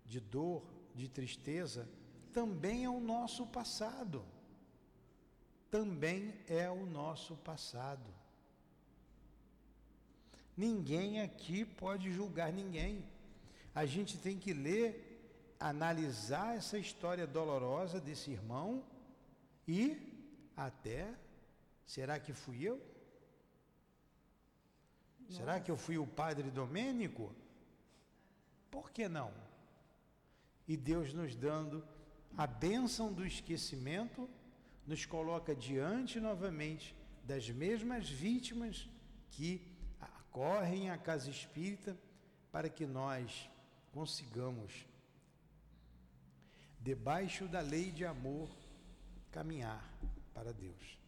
de 0.06 0.20
dor, 0.20 0.64
de 0.94 1.08
tristeza, 1.08 1.90
também 2.32 2.84
é 2.84 2.90
o 2.90 3.00
nosso 3.00 3.48
passado 3.48 4.24
também 5.76 6.34
é 6.48 6.70
o 6.70 6.86
nosso 6.86 7.36
passado. 7.36 8.10
Ninguém 10.56 11.22
aqui 11.22 11.66
pode 11.66 12.14
julgar 12.14 12.54
ninguém. 12.54 13.04
A 13.74 13.86
gente 13.86 14.18
tem 14.18 14.40
que 14.40 14.54
ler, 14.54 14.88
analisar 15.60 16.56
essa 16.56 16.78
história 16.78 17.28
dolorosa 17.28 18.00
desse 18.00 18.32
irmão 18.32 18.86
e 19.68 19.82
até, 20.56 21.14
será 21.86 22.22
que 22.22 22.32
fui 22.32 22.64
eu? 22.64 22.78
Nossa. 25.20 25.38
Será 25.38 25.60
que 25.60 25.70
eu 25.70 25.76
fui 25.76 25.98
o 25.98 26.08
padre 26.08 26.50
Domênico? 26.50 27.36
Por 28.72 28.92
que 28.92 29.10
não? 29.10 29.34
E 30.66 30.78
Deus 30.78 31.12
nos 31.12 31.36
dando 31.36 31.86
a 32.38 32.48
bênção 32.48 33.12
do 33.12 33.26
esquecimento 33.26 34.30
nos 34.86 35.06
coloca 35.06 35.56
diante 35.56 36.20
novamente 36.20 36.96
das 37.24 37.50
mesmas 37.50 38.10
vítimas 38.10 38.88
que 39.32 39.76
correm 40.32 40.90
à 40.90 40.98
casa 40.98 41.30
espírita 41.30 41.98
para 42.52 42.70
que 42.70 42.86
nós 42.86 43.50
consigamos, 43.92 44.86
debaixo 46.80 47.48
da 47.48 47.62
lei 47.62 47.90
de 47.92 48.06
amor, 48.06 48.50
caminhar 49.32 49.90
para 50.34 50.54
Deus. 50.54 51.00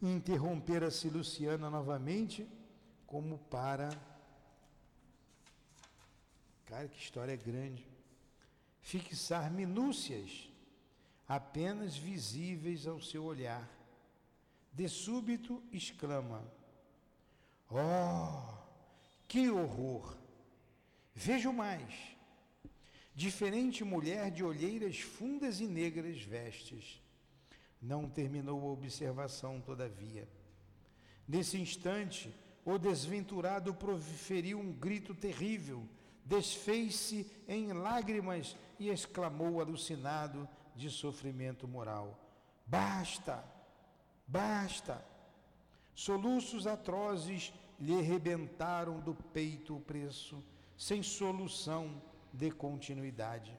Interromper-se 0.00 1.10
Luciana 1.10 1.68
novamente, 1.68 2.48
como 3.06 3.38
para 3.38 3.90
Cara, 6.70 6.86
que 6.86 7.02
história 7.02 7.34
grande. 7.34 7.84
Fixar 8.80 9.50
minúcias 9.50 10.48
apenas 11.26 11.96
visíveis 11.96 12.86
ao 12.86 13.00
seu 13.00 13.24
olhar. 13.24 13.68
De 14.72 14.88
súbito 14.88 15.60
exclama: 15.72 16.40
Oh, 17.68 18.54
que 19.26 19.50
horror! 19.50 20.16
Vejo 21.12 21.52
mais. 21.52 21.92
Diferente 23.16 23.82
mulher 23.82 24.30
de 24.30 24.44
olheiras 24.44 25.00
fundas 25.00 25.60
e 25.60 25.66
negras 25.66 26.22
vestes. 26.22 27.02
Não 27.82 28.08
terminou 28.08 28.60
a 28.62 28.72
observação, 28.72 29.60
todavia. 29.60 30.28
Nesse 31.26 31.58
instante, 31.58 32.32
o 32.64 32.78
desventurado 32.78 33.74
proferiu 33.74 34.60
um 34.60 34.72
grito 34.72 35.16
terrível 35.16 35.84
desfez-se 36.30 37.28
em 37.48 37.72
lágrimas 37.72 38.56
e 38.78 38.88
exclamou 38.88 39.60
alucinado 39.60 40.48
de 40.76 40.88
sofrimento 40.88 41.66
moral: 41.66 42.16
Basta! 42.64 43.44
Basta! 44.28 45.04
Soluços 45.92 46.68
atrozes 46.68 47.52
lhe 47.80 48.00
rebentaram 48.00 49.00
do 49.00 49.12
peito 49.12 49.76
o 49.76 49.80
preço, 49.80 50.40
sem 50.78 51.02
solução 51.02 52.00
de 52.32 52.52
continuidade. 52.52 53.58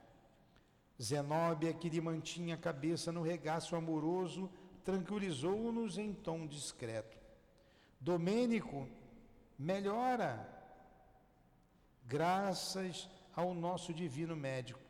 Zenóbia, 0.99 1.73
que 1.73 1.89
lhe 1.89 1.99
mantinha 1.99 2.55
a 2.55 2.57
cabeça 2.57 3.11
no 3.11 3.21
regaço 3.21 3.75
amoroso, 3.75 4.49
tranquilizou-nos 4.85 5.97
em 5.97 6.13
tom 6.13 6.47
discreto. 6.47 7.17
Domênico, 7.99 8.87
melhora, 9.59 10.47
graças 12.11 13.09
ao 13.33 13.53
nosso 13.53 13.93
divino 13.93 14.35
médico. 14.35 14.81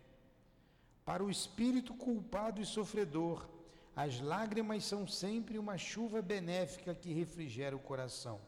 Para 1.05 1.23
o 1.23 1.29
espírito 1.29 1.93
culpado 1.93 2.59
e 2.59 2.65
sofredor, 2.65 3.47
as 3.95 4.19
lágrimas 4.19 4.83
são 4.85 5.05
sempre 5.05 5.59
uma 5.59 5.77
chuva 5.77 6.19
benéfica 6.19 6.95
que 6.95 7.13
refrigera 7.13 7.75
o 7.75 7.79
coração. 7.79 8.41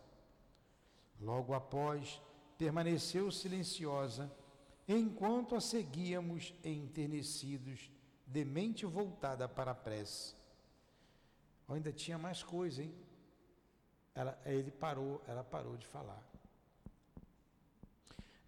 Logo 1.21 1.53
após, 1.53 2.19
permaneceu 2.57 3.29
silenciosa, 3.31 4.31
enquanto 4.87 5.55
a 5.55 5.61
seguíamos 5.61 6.53
enternecidos, 6.63 7.91
de 8.25 8.43
mente 8.43 8.85
voltada 8.87 9.47
para 9.47 9.71
a 9.71 9.75
prece. 9.75 10.35
Ainda 11.69 11.91
tinha 11.91 12.17
mais 12.17 12.41
coisa, 12.41 12.81
hein? 12.81 12.93
Ela, 14.15 14.39
ele 14.45 14.71
parou, 14.71 15.21
ela 15.27 15.43
parou 15.43 15.77
de 15.77 15.85
falar. 15.85 16.32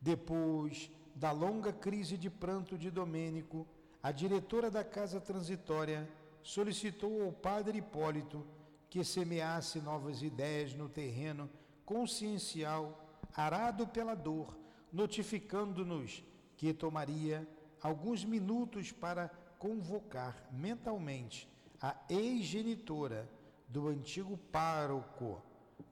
Depois 0.01 0.91
da 1.15 1.31
longa 1.31 1.71
crise 1.71 2.17
de 2.17 2.29
pranto 2.29 2.77
de 2.77 2.91
Domênico, 2.91 3.65
a 4.03 4.11
diretora 4.11 4.69
da 4.69 4.83
casa 4.83 5.19
transitória 5.19 6.07
solicitou 6.43 7.23
ao 7.23 7.31
padre 7.31 7.79
Hipólito 7.79 8.45
que 8.89 9.03
semeasse 9.03 9.79
novas 9.79 10.21
ideias 10.21 10.73
no 10.73 10.87
terreno 10.87 11.49
consciencial 11.85 13.03
arado 13.35 13.87
pela 13.87 14.15
dor, 14.15 14.57
notificando-nos 14.91 16.23
que 16.55 16.73
tomaria 16.73 17.47
alguns 17.81 18.23
minutos 18.23 18.91
para 18.91 19.29
convocar 19.57 20.47
mentalmente 20.51 21.49
a 21.81 21.95
ex-genitora 22.09 23.29
do 23.67 23.87
antigo 23.87 24.37
pároco 24.51 25.41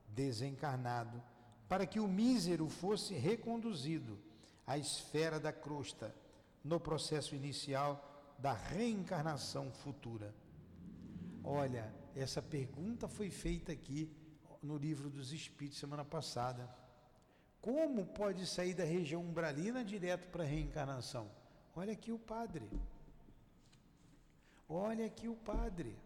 desencarnado 0.07 1.21
para 1.74 1.88
que 1.88 1.99
o 1.99 2.07
mísero 2.07 2.69
fosse 2.69 3.15
reconduzido 3.15 4.19
à 4.63 4.78
esfera 4.78 5.39
da 5.39 5.51
crosta 5.51 6.13
no 6.63 6.80
processo 6.80 7.34
inicial 7.34 7.91
da 8.38 8.53
reencarnação 8.53 9.71
futura. 9.71 10.36
Olha, 11.43 11.91
essa 12.15 12.43
pergunta 12.43 13.07
foi 13.07 13.32
feita 13.32 13.71
aqui 13.71 14.07
no 14.61 14.78
livro 14.78 15.09
dos 15.09 15.34
Espíritos 15.34 15.80
semana 15.80 16.05
passada. 16.05 16.69
Como 17.59 18.05
pode 18.05 18.45
sair 18.45 18.76
da 18.76 18.84
região 18.84 19.24
umbralina 19.24 19.84
direto 19.84 20.28
para 20.28 20.43
a 20.43 20.47
reencarnação? 20.47 21.28
Olha 21.76 21.93
aqui 21.93 22.11
o 22.11 22.19
padre. 22.19 22.69
Olha 24.69 25.07
aqui 25.07 25.28
o 25.28 25.36
padre. 25.36 25.97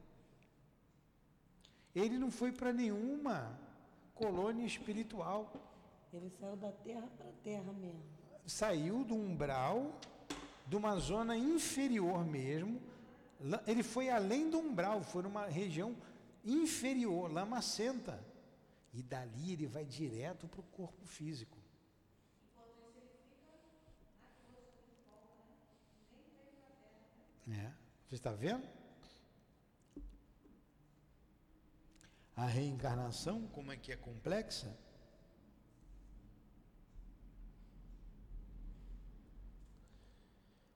Ele 1.93 2.17
não 2.17 2.31
foi 2.31 2.53
para 2.53 2.71
nenhuma 2.71 3.66
colônia 4.17 4.65
espiritual. 4.65 5.51
Ele 6.13 6.29
saiu 6.29 6.55
da 6.55 6.71
terra 6.71 7.07
para 7.17 7.29
a 7.29 7.33
terra 7.43 7.73
mesmo. 7.73 8.03
Saiu 8.45 9.03
do 9.03 9.15
umbral, 9.15 9.91
de 10.65 10.75
uma 10.75 10.97
zona 10.97 11.37
inferior 11.37 12.25
mesmo. 12.25 12.81
Ele 13.67 13.83
foi 13.83 14.09
além 14.09 14.49
do 14.49 14.57
umbral, 14.57 15.03
foi 15.03 15.21
numa 15.23 15.45
região 15.45 15.95
inferior, 16.43 17.31
lamacenta. 17.31 18.19
E 18.93 19.03
dali 19.03 19.53
ele 19.53 19.67
vai 19.67 19.85
direto 19.85 20.47
para 20.47 20.61
o 20.61 20.63
corpo 20.63 21.05
físico. 21.05 21.57
É. 27.49 27.71
Você 28.07 28.15
está 28.15 28.31
vendo? 28.31 28.76
A 32.37 32.45
reencarnação, 32.45 33.47
como 33.47 33.71
é 33.71 33.75
que 33.75 33.91
é 33.91 33.95
complexa? 33.95 34.77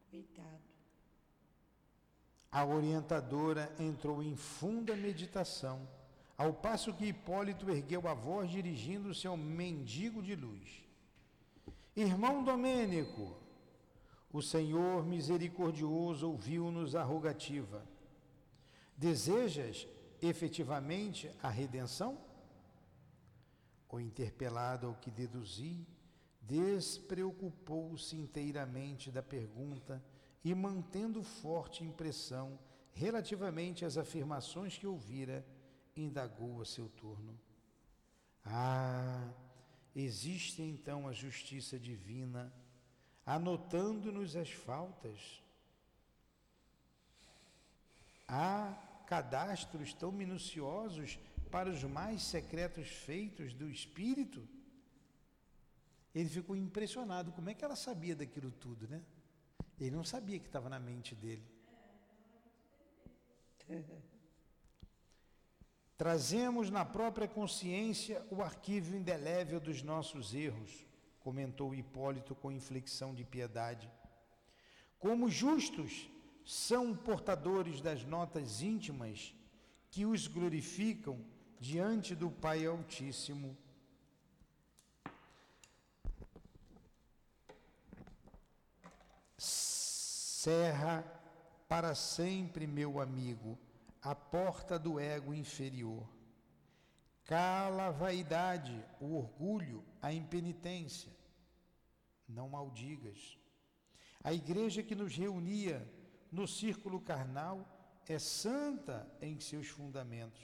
Coitado. 0.09 0.63
A 2.51 2.65
orientadora 2.65 3.71
entrou 3.77 4.23
em 4.23 4.35
funda 4.35 4.95
meditação, 4.95 5.87
ao 6.35 6.51
passo 6.51 6.95
que 6.95 7.05
Hipólito 7.05 7.69
ergueu 7.69 8.07
a 8.07 8.15
voz 8.15 8.49
dirigindo-se 8.49 9.27
ao 9.27 9.37
mendigo 9.37 10.23
de 10.23 10.35
luz. 10.35 10.83
Irmão 11.95 12.43
Domênico, 12.43 13.37
o 14.33 14.41
Senhor 14.41 15.05
misericordioso 15.05 16.27
ouviu-nos 16.27 16.95
a 16.95 17.03
rogativa. 17.03 17.85
Desejas 18.97 19.87
efetivamente 20.21 21.31
a 21.41 21.49
redenção? 21.49 22.17
O 23.89 23.99
interpelado 23.99 24.87
ao 24.87 24.95
que 24.95 25.11
deduzi 25.11 25.85
despreocupou-se 26.41 28.15
inteiramente 28.15 29.11
da 29.11 29.21
pergunta 29.21 30.03
e, 30.43 30.55
mantendo 30.55 31.23
forte 31.23 31.83
impressão 31.83 32.57
relativamente 32.93 33.85
às 33.85 33.97
afirmações 33.97 34.77
que 34.77 34.87
ouvira, 34.87 35.45
indagou 35.95 36.61
a 36.61 36.65
seu 36.65 36.89
turno. 36.89 37.37
Ah, 38.45 39.29
existe 39.95 40.61
então 40.61 41.07
a 41.07 41.13
justiça 41.13 41.79
divina 41.79 42.53
anotando-nos 43.25 44.35
as 44.35 44.51
faltas. 44.51 45.41
Há 48.27 48.90
cadastros 49.11 49.93
tão 49.93 50.09
minuciosos 50.09 51.19
para 51.53 51.69
os 51.69 51.83
mais 51.83 52.21
secretos 52.21 52.87
feitos 52.87 53.53
do 53.53 53.67
espírito. 53.69 54.47
Ele 56.15 56.29
ficou 56.29 56.55
impressionado. 56.55 57.33
Como 57.33 57.49
é 57.49 57.53
que 57.53 57.65
ela 57.65 57.75
sabia 57.75 58.15
daquilo 58.15 58.51
tudo, 58.51 58.87
né? 58.87 59.01
Ele 59.77 59.91
não 59.91 60.05
sabia 60.05 60.39
que 60.39 60.45
estava 60.45 60.69
na 60.69 60.79
mente 60.79 61.13
dele. 61.13 61.43
Trazemos 65.97 66.69
na 66.69 66.85
própria 66.85 67.27
consciência 67.27 68.25
o 68.31 68.41
arquivo 68.41 68.95
indelével 68.95 69.59
dos 69.59 69.83
nossos 69.83 70.33
erros 70.33 70.85
comentou 71.19 71.75
Hipólito 71.75 72.33
com 72.33 72.49
inflexão 72.49 73.13
de 73.13 73.25
piedade. 73.25 73.91
Como 74.97 75.29
justos 75.29 76.09
são 76.45 76.95
portadores 76.95 77.81
das 77.81 78.03
notas 78.03 78.61
íntimas 78.61 79.33
que 79.89 80.05
os 80.05 80.27
glorificam 80.27 81.19
diante 81.59 82.15
do 82.15 82.29
Pai 82.29 82.65
Altíssimo. 82.65 83.57
Cerra 89.37 91.03
para 91.67 91.93
sempre, 91.95 92.65
meu 92.65 92.99
amigo, 92.99 93.57
a 94.01 94.15
porta 94.15 94.79
do 94.79 94.99
ego 94.99 95.33
inferior 95.33 96.07
Cala 97.31 97.85
a 97.85 97.91
vaidade, 97.91 98.83
o 98.99 99.15
orgulho, 99.15 99.81
a 100.01 100.11
impenitência. 100.11 101.09
Não 102.27 102.49
maldigas. 102.49 103.37
A 104.21 104.33
igreja 104.33 104.83
que 104.83 104.93
nos 104.93 105.15
reunia 105.15 105.89
no 106.31 106.47
círculo 106.47 107.01
carnal 107.01 107.67
é 108.07 108.17
santa 108.17 109.11
em 109.21 109.39
seus 109.39 109.67
fundamentos. 109.67 110.41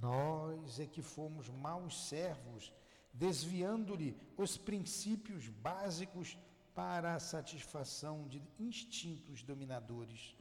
Nós 0.00 0.80
é 0.80 0.86
que 0.86 1.02
fomos 1.02 1.48
maus 1.48 2.08
servos, 2.08 2.72
desviando-lhe 3.12 4.16
os 4.36 4.56
princípios 4.56 5.48
básicos 5.48 6.38
para 6.74 7.14
a 7.14 7.20
satisfação 7.20 8.28
de 8.28 8.42
instintos 8.58 9.42
dominadores. 9.42 10.36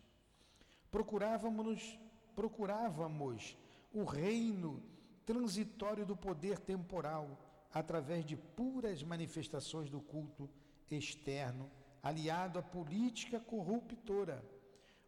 Procurávamos, 0.91 1.99
procurávamos 2.35 3.57
o 3.91 4.03
reino 4.03 4.83
transitório 5.25 6.05
do 6.05 6.15
poder 6.15 6.59
temporal, 6.59 7.43
através 7.73 8.23
de 8.23 8.37
puras 8.37 9.03
manifestações 9.03 9.89
do 9.89 9.99
culto 9.99 10.49
externo, 10.89 11.69
aliado 12.01 12.59
à 12.59 12.61
política 12.61 13.39
corruptora, 13.39 14.43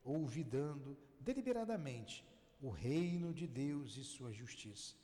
olvidando 0.03 0.97
deliberadamente 1.19 2.25
o 2.61 2.69
reino 2.69 3.33
de 3.33 3.47
Deus 3.47 3.97
e 3.97 4.03
sua 4.03 4.31
justiça. 4.31 4.95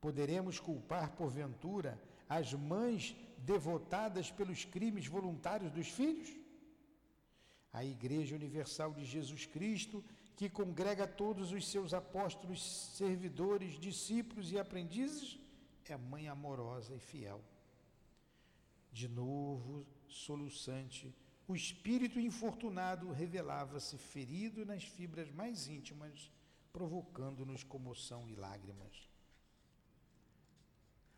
Poderemos 0.00 0.58
culpar, 0.58 1.12
porventura, 1.12 2.00
as 2.28 2.52
mães 2.52 3.14
devotadas 3.38 4.30
pelos 4.30 4.64
crimes 4.64 5.06
voluntários 5.06 5.70
dos 5.70 5.88
filhos? 5.88 6.30
A 7.72 7.84
Igreja 7.84 8.34
Universal 8.34 8.92
de 8.92 9.04
Jesus 9.04 9.46
Cristo 9.46 10.04
que 10.36 10.48
congrega 10.48 11.06
todos 11.06 11.52
os 11.52 11.68
seus 11.68 11.94
apóstolos, 11.94 12.62
servidores, 12.96 13.78
discípulos 13.78 14.50
e 14.50 14.58
aprendizes, 14.58 15.38
é 15.92 15.96
mãe 15.96 16.28
amorosa 16.28 16.94
e 16.94 16.98
fiel. 16.98 17.40
De 18.92 19.08
novo, 19.08 19.86
soluçante, 20.06 21.14
o 21.48 21.56
espírito 21.56 22.20
infortunado 22.20 23.10
revelava-se 23.10 23.96
ferido 23.96 24.64
nas 24.64 24.84
fibras 24.84 25.30
mais 25.30 25.66
íntimas, 25.66 26.30
provocando-nos 26.72 27.64
comoção 27.64 28.28
e 28.28 28.34
lágrimas. 28.34 29.08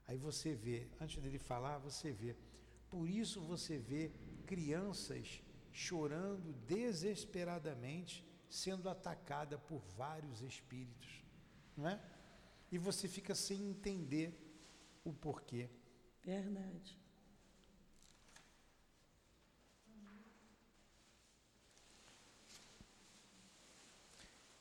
Aí 0.06 0.16
você 0.16 0.54
vê, 0.54 0.88
antes 1.00 1.20
dele 1.22 1.38
falar, 1.38 1.78
você 1.78 2.12
vê. 2.12 2.36
Por 2.88 3.08
isso 3.08 3.40
você 3.40 3.78
vê 3.78 4.12
crianças 4.46 5.42
chorando 5.72 6.52
desesperadamente 6.66 8.24
sendo 8.48 8.88
atacada 8.88 9.58
por 9.58 9.82
vários 9.96 10.40
espíritos, 10.40 11.24
não 11.76 11.88
é? 11.88 12.00
E 12.70 12.78
você 12.78 13.08
fica 13.08 13.34
sem 13.34 13.68
entender 13.68 14.32
o 15.02 15.12
porquê. 15.12 15.68
Verdade. 16.22 17.03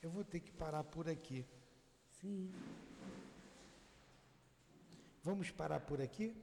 Eu 0.04 0.10
vou 0.10 0.26
ter 0.26 0.42
que 0.42 0.52
parar 0.52 0.84
por 0.84 1.08
aqui. 1.08 1.46
Sim. 2.20 2.54
Vamos 5.24 5.50
parar 5.50 5.80
por 5.80 6.02
aqui? 6.02 6.36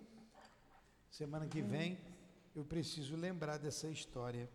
Semana 1.10 1.46
que 1.46 1.60
vem 1.60 1.98
eu 2.56 2.64
preciso 2.64 3.14
lembrar 3.16 3.58
dessa 3.58 3.86
história. 3.88 4.48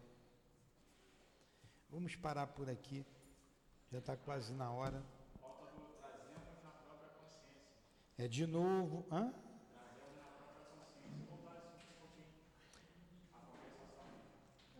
Vamos 1.88 2.16
parar 2.16 2.48
por 2.48 2.68
aqui. 2.68 3.06
Já 3.92 4.00
está 4.00 4.18
quase 4.18 4.52
na 4.54 4.72
hora. 4.72 5.04
É 8.18 8.28
de 8.28 8.48
novo. 8.48 9.06
Hã? 9.12 9.32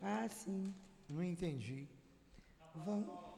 Ah, 0.02 0.28
sim. 0.30 0.74
Não 1.08 1.24
entendi. 1.24 1.88
Vamos. 2.74 3.35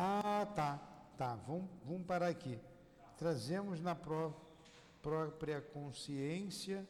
Ah, 0.00 0.46
tá. 0.54 0.76
Tá. 1.16 1.34
Vamos, 1.34 1.68
vamos 1.84 2.06
parar 2.06 2.28
aqui. 2.28 2.56
Trazemos 3.16 3.80
na 3.80 3.96
prova 3.96 4.36
própria 5.02 5.60
consciência 5.60 6.88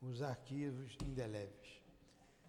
os 0.00 0.22
arquivos 0.22 0.96
indeléveis. 1.04 1.82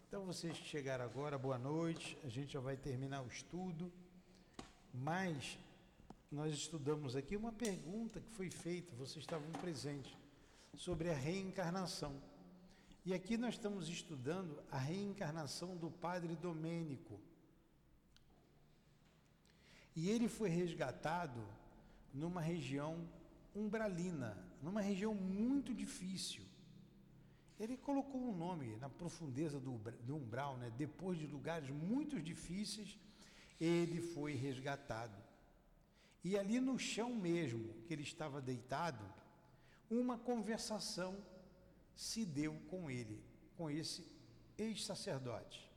Então, 0.07 0.24
vocês 0.26 0.57
que 0.57 0.63
chegaram 0.63 1.03
agora, 1.03 1.38
boa 1.38 1.57
noite. 1.57 2.18
A 2.24 2.30
gente 2.30 2.53
já 2.53 2.61
vai 2.61 2.78
terminar 2.78 3.22
o 3.22 3.28
estudo, 3.28 3.91
mas 4.93 5.59
nós 6.32 6.53
estudamos 6.53 7.18
aqui 7.18 7.36
uma 7.36 7.51
pergunta 7.51 8.22
que 8.22 8.32
foi 8.32 8.49
feita, 8.49 8.95
vocês 8.95 9.24
estavam 9.24 9.51
presentes, 9.51 10.15
sobre 10.74 11.09
a 11.09 11.13
reencarnação. 11.13 12.15
E 13.05 13.13
aqui 13.13 13.36
nós 13.36 13.55
estamos 13.55 13.89
estudando 13.89 14.57
a 14.72 14.78
reencarnação 14.78 15.76
do 15.76 15.91
Padre 15.91 16.34
Domênico. 16.38 17.20
E 20.00 20.12
ele 20.12 20.28
foi 20.28 20.48
resgatado 20.48 21.43
numa 22.14 22.39
região 22.39 23.10
umbralina, 23.56 24.38
numa 24.62 24.80
região 24.80 25.16
muito 25.16 25.74
difícil. 25.74 26.43
Ele 27.60 27.76
colocou 27.76 28.22
um 28.22 28.38
nome 28.38 28.76
na 28.76 28.89
profundeza 28.89 29.60
do, 29.60 29.72
do 30.04 30.16
umbral, 30.16 30.56
né? 30.58 30.72
depois 30.78 31.18
de 31.18 31.26
lugares 31.26 31.72
muito 31.72 32.22
difíceis, 32.22 32.95
ele 33.60 34.00
foi 34.00 34.36
resgatado. 34.36 35.18
E 36.24 36.38
ali 36.38 36.60
no 36.60 36.78
chão 36.78 37.16
mesmo, 37.16 37.74
que 37.88 37.91
ele 37.91 38.04
estava 38.04 38.39
deitado, 38.39 39.04
uma 39.89 40.16
conversação 40.16 41.18
se 41.95 42.24
deu 42.24 42.54
com 42.70 42.91
ele, 42.91 43.20
com 43.58 43.68
esse 43.68 44.06
ex-sacerdote. 44.60 45.68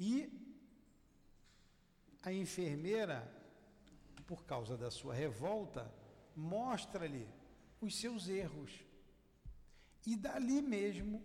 E 0.00 0.41
a 2.22 2.32
enfermeira, 2.32 3.30
por 4.26 4.44
causa 4.44 4.76
da 4.76 4.90
sua 4.90 5.14
revolta, 5.14 5.92
mostra-lhe 6.36 7.28
os 7.80 7.98
seus 7.98 8.28
erros. 8.28 8.84
E 10.06 10.16
dali 10.16 10.62
mesmo, 10.62 11.22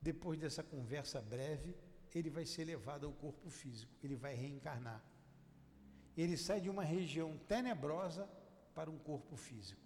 depois 0.00 0.38
dessa 0.38 0.62
conversa 0.62 1.20
breve, 1.20 1.74
ele 2.14 2.30
vai 2.30 2.44
ser 2.44 2.64
levado 2.64 3.06
ao 3.06 3.12
corpo 3.12 3.48
físico, 3.48 3.92
ele 4.02 4.16
vai 4.16 4.34
reencarnar. 4.34 5.02
Ele 6.16 6.36
sai 6.36 6.60
de 6.60 6.68
uma 6.68 6.82
região 6.82 7.38
tenebrosa 7.46 8.28
para 8.74 8.90
um 8.90 8.98
corpo 8.98 9.36
físico. 9.36 9.80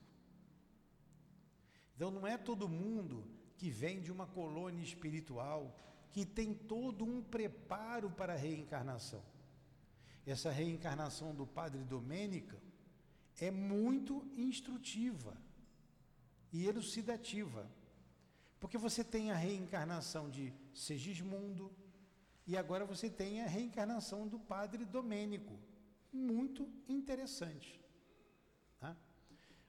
Então 1.95 2.11
não 2.11 2.27
é 2.27 2.39
todo 2.39 2.69
mundo 2.69 3.25
que 3.59 3.71
vem 3.71 4.01
de 4.01 4.11
uma 4.11 4.27
colônia 4.27 4.83
espiritual 4.83 5.79
que 6.11 6.25
tem 6.25 6.55
todo 6.55 7.05
um 7.05 7.23
preparo 7.23 8.11
para 8.11 8.33
a 8.33 8.37
reencarnação. 8.37 9.23
Essa 10.27 10.51
reencarnação 10.51 11.35
do 11.35 11.47
Padre 11.47 11.83
Domênica 11.83 12.61
é 13.41 13.51
muito 13.51 14.25
instrutiva 14.37 15.37
e 16.53 16.67
elucidativa. 16.67 17.69
Porque 18.61 18.79
você 18.79 19.03
tem 19.03 19.33
a 19.33 19.37
reencarnação 19.37 20.31
de 20.31 20.53
Segismundo 20.73 21.75
e 22.47 22.57
agora 22.57 22.85
você 22.85 23.11
tem 23.11 23.43
a 23.43 23.47
reencarnação 23.47 24.29
do 24.29 24.39
Padre 24.39 24.85
Domênico. 24.85 25.59
Muito 26.13 26.69
interessante. 26.89 27.81
Tá? 28.79 28.97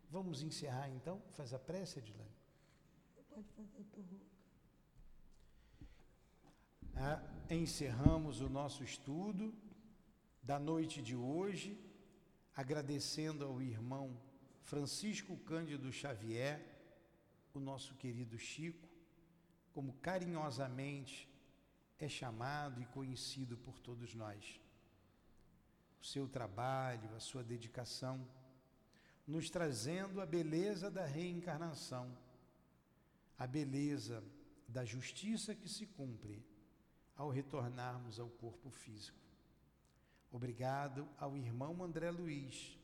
Vamos 0.10 0.44
encerrar 0.44 0.90
então? 0.90 1.22
Faz 1.32 1.54
a 1.54 1.60
prece, 1.60 2.00
Edilane. 2.00 2.30
Pode 3.30 3.48
fazer, 3.54 3.84
Torruca. 3.86 4.34
Ah, 6.96 7.24
encerramos 7.50 8.42
o 8.42 8.50
nosso 8.50 8.84
estudo 8.84 9.52
da 10.44 10.60
noite 10.60 11.02
de 11.02 11.16
hoje, 11.16 11.80
agradecendo 12.54 13.46
ao 13.46 13.62
irmão 13.62 14.20
Francisco 14.62 15.38
Cândido 15.38 15.92
Xavier, 15.92 16.62
o 17.54 17.60
nosso 17.60 17.96
querido 17.96 18.38
Chico, 18.38 18.88
como 19.72 19.94
carinhosamente 19.94 21.30
é 21.98 22.10
chamado 22.10 22.82
e 22.82 22.86
conhecido 22.88 23.58
por 23.58 23.80
todos 23.80 24.14
nós. 24.14 24.60
O 26.02 26.06
seu 26.06 26.28
trabalho, 26.28 27.16
a 27.16 27.20
sua 27.20 27.44
dedicação, 27.44 28.28
nos 29.26 29.50
trazendo 29.50 30.20
a 30.20 30.26
beleza 30.26 30.92
da 30.92 31.06
reencarnação, 31.06 32.18
a 33.38 33.48
beleza 33.48 34.22
da 34.68 34.84
justiça 34.84 35.56
que 35.56 35.70
se 35.70 35.86
cumpre 35.86 36.46
ao 37.16 37.30
retornarmos 37.30 38.20
ao 38.20 38.30
corpo 38.30 38.70
físico. 38.70 39.23
Obrigado 40.34 41.08
ao 41.20 41.38
irmão 41.38 41.84
André 41.84 42.10
Luiz, 42.10 42.76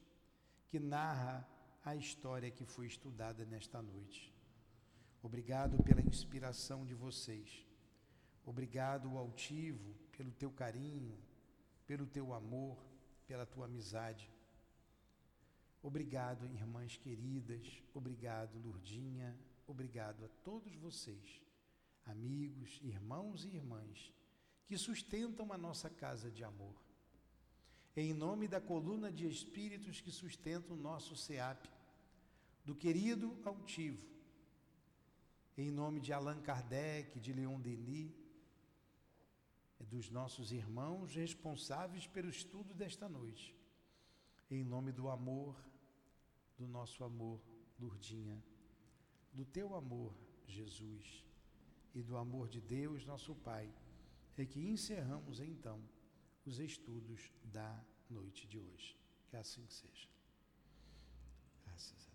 que 0.67 0.79
narra 0.79 1.49
a 1.83 1.95
história 1.95 2.51
que 2.51 2.63
foi 2.63 2.85
estudada 2.85 3.43
nesta 3.43 3.81
noite. 3.81 4.31
Obrigado 5.23 5.81
pela 5.81 5.99
inspiração 5.99 6.85
de 6.85 6.93
vocês. 6.93 7.65
Obrigado, 8.45 9.17
altivo, 9.17 9.95
pelo 10.15 10.31
teu 10.33 10.51
carinho, 10.51 11.17
pelo 11.87 12.05
teu 12.05 12.35
amor, 12.35 12.77
pela 13.25 13.47
tua 13.47 13.65
amizade. 13.65 14.31
Obrigado, 15.81 16.45
irmãs 16.45 16.97
queridas. 16.97 17.81
Obrigado, 17.95 18.59
Lurdinha. 18.59 19.35
Obrigado 19.65 20.23
a 20.23 20.29
todos 20.43 20.75
vocês, 20.75 21.41
amigos, 22.05 22.79
irmãos 22.83 23.43
e 23.43 23.55
irmãs, 23.55 24.13
que 24.67 24.77
sustentam 24.77 25.51
a 25.51 25.57
nossa 25.57 25.89
casa 25.89 26.29
de 26.29 26.43
amor 26.43 26.88
em 27.95 28.13
nome 28.13 28.47
da 28.47 28.61
coluna 28.61 29.11
de 29.11 29.27
espíritos 29.27 29.99
que 30.01 30.11
sustentam 30.11 30.75
o 30.75 30.79
nosso 30.79 31.15
SEAP, 31.15 31.67
do 32.63 32.75
querido 32.75 33.37
altivo, 33.43 34.07
em 35.57 35.71
nome 35.71 35.99
de 35.99 36.13
Allan 36.13 36.41
Kardec, 36.41 37.19
de 37.19 37.33
Leon 37.33 37.59
Denis, 37.59 38.11
dos 39.89 40.09
nossos 40.09 40.51
irmãos 40.51 41.15
responsáveis 41.15 42.05
pelo 42.05 42.29
estudo 42.29 42.73
desta 42.73 43.09
noite, 43.09 43.55
em 44.51 44.63
nome 44.63 44.91
do 44.91 45.09
amor, 45.09 45.55
do 46.57 46.67
nosso 46.67 47.03
amor, 47.03 47.41
Lurdinha, 47.79 48.43
do 49.33 49.45
teu 49.45 49.75
amor, 49.75 50.13
Jesus, 50.45 51.23
e 51.95 52.01
do 52.01 52.17
amor 52.17 52.47
de 52.49 52.61
Deus, 52.61 53.05
nosso 53.05 53.33
Pai, 53.35 53.71
é 54.37 54.45
que 54.45 54.59
encerramos 54.59 55.39
então 55.39 55.81
os 56.49 56.59
estudos 56.59 57.31
da 57.43 57.85
noite 58.09 58.47
de 58.47 58.57
hoje. 58.57 58.97
Que 59.27 59.37
assim 59.37 59.67
seja. 59.67 60.09
Graças 61.63 62.07
a 62.07 62.08